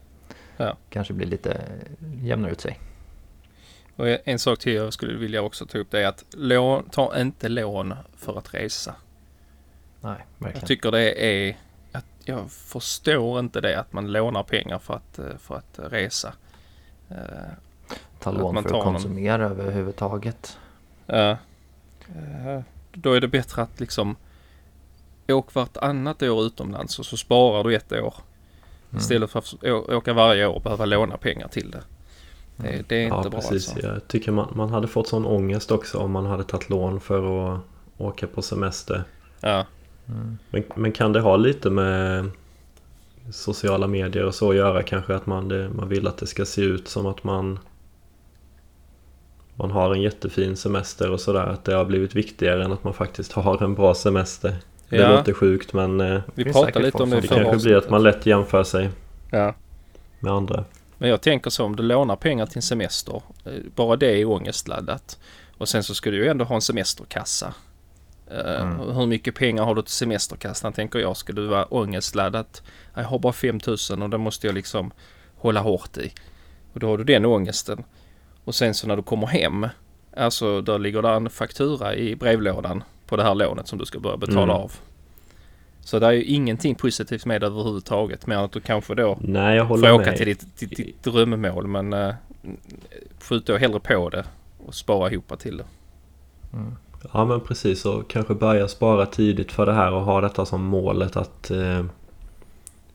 [0.57, 0.75] Ja.
[0.89, 1.61] Kanske blir lite
[2.21, 2.79] jämnare ut sig.
[3.99, 7.19] Och en sak till jag skulle vilja också ta upp det är att lån, ta
[7.19, 8.95] inte lån för att resa.
[10.01, 10.59] Nej, verkligen.
[10.59, 11.57] Jag tycker det är,
[11.91, 16.33] att jag förstår inte det att man lånar pengar för att, eh, för att resa.
[17.09, 17.17] Eh,
[18.19, 19.59] ta lån att för att konsumera någon...
[19.59, 20.57] överhuvudtaget.
[21.05, 21.37] Ja.
[22.15, 22.61] Uh,
[22.93, 24.15] då är det bättre att liksom
[25.27, 28.13] åk vartannat år utomlands och så sparar du ett år.
[28.89, 28.99] Mm.
[28.99, 31.83] Istället för att åka varje år och behöva låna pengar till det.
[32.61, 33.69] Det, det är inte ja, bra precis.
[33.69, 33.87] Alltså.
[33.87, 37.53] Jag tycker man, man hade fått sån ångest också om man hade tagit lån för
[37.53, 37.59] att
[37.97, 39.03] åka på semester.
[39.41, 39.65] Ja.
[40.07, 40.37] Mm.
[40.49, 42.29] Men, men kan det ha lite med
[43.31, 46.45] sociala medier och så att göra kanske att man, det, man vill att det ska
[46.45, 47.59] se ut som att man
[49.55, 52.93] man har en jättefin semester och sådär att det har blivit viktigare än att man
[52.93, 54.55] faktiskt har en bra semester.
[54.89, 55.15] Det ja.
[55.15, 58.25] låter sjukt men eh, Vi pratade lite om det Det kanske blir att man lätt
[58.25, 58.89] jämför sig
[59.31, 59.55] ja.
[60.19, 60.63] med andra.
[60.99, 63.21] Men jag tänker så om du lånar pengar till en semester.
[63.45, 65.19] Eh, bara det är ångestladdat.
[65.57, 67.53] Och sen så ska du ju ändå ha en semesterkassa.
[68.31, 68.95] Eh, mm.
[68.95, 71.17] Hur mycket pengar har du till semesterkassan tänker jag.
[71.17, 72.63] Ska du vara ångestladdat?
[72.93, 74.91] Jag har bara 5000 och det måste jag liksom
[75.35, 76.13] hålla hårt i.
[76.73, 77.83] Och då har du den ångesten.
[78.43, 79.67] Och sen så när du kommer hem.
[80.17, 83.99] Alltså där ligger det en faktura i brevlådan på det här lånet som du ska
[83.99, 84.55] börja betala mm.
[84.55, 84.71] av.
[85.81, 88.27] Så det är ju ingenting positivt med det överhuvudtaget.
[88.27, 90.17] Mer än att du kanske då Nej, jag får åka med.
[90.17, 91.67] till ditt, ditt, ditt drömmål.
[91.67, 92.13] Men uh,
[93.21, 94.25] skjut då hellre på det
[94.65, 95.65] och spara ihop till det.
[96.53, 96.75] Mm.
[97.13, 100.63] Ja men precis och kanske börja spara tidigt för det här och ha detta som
[100.63, 101.85] målet att eh,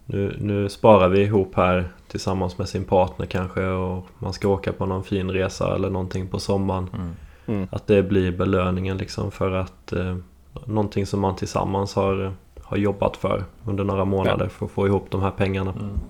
[0.07, 4.73] nu, nu sparar vi ihop här tillsammans med sin partner kanske och man ska åka
[4.73, 6.89] på någon fin resa eller någonting på sommaren.
[6.95, 7.15] Mm.
[7.47, 7.69] Mm.
[7.73, 10.17] Att det blir belöningen liksom för att eh,
[10.65, 12.33] någonting som man tillsammans har
[12.65, 14.51] har jobbat för under några månader ja.
[14.51, 15.71] för att få ihop de här pengarna.
[15.71, 16.01] Mm.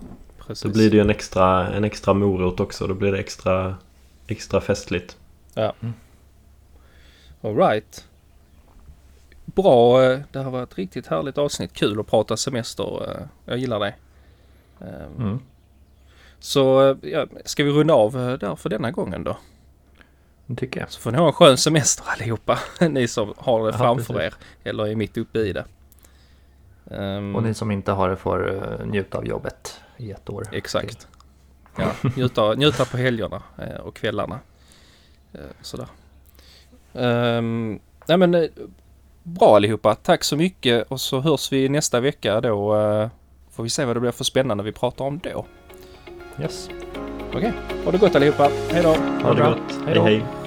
[0.62, 2.86] Då blir det ju en extra, en extra morot också.
[2.86, 3.76] Då blir det extra,
[4.26, 5.16] extra festligt.
[5.55, 5.72] Ja.
[5.80, 5.94] Mm.
[7.42, 8.09] Alright.
[9.44, 10.02] Bra.
[10.02, 11.72] Eh, det har varit ett riktigt härligt avsnitt.
[11.72, 13.11] Kul att prata semester.
[13.11, 13.94] Eh, jag gillar det.
[14.80, 15.40] Ehm, mm.
[16.38, 19.36] Så eh, ja, ska vi runda av där för denna gången då?
[20.46, 20.90] Det tycker jag.
[20.90, 22.59] Så får ni ha en skön semester allihopa.
[22.88, 24.38] Ni som har det ja, framför precis.
[24.64, 24.70] er.
[24.70, 25.64] Eller är mitt uppe i det.
[26.85, 30.45] Um, och ni som inte har det får uh, njuta av jobbet i ett år.
[30.53, 31.09] Exakt.
[31.76, 34.39] Ja, njuta, njuta på helgerna uh, och kvällarna.
[35.35, 35.87] Uh, sådär.
[36.93, 38.49] Um, nej men
[39.22, 39.95] bra allihopa.
[39.95, 42.70] Tack så mycket och så hörs vi nästa vecka då.
[43.51, 45.47] får vi se vad det blir för spännande vi pratar om då.
[46.41, 46.68] Yes.
[47.28, 47.85] Okej, okay.
[47.85, 48.51] ha det gott allihopa.
[48.70, 48.95] Hej då.
[49.22, 49.87] Ha det gott.
[49.87, 50.43] Hej hej.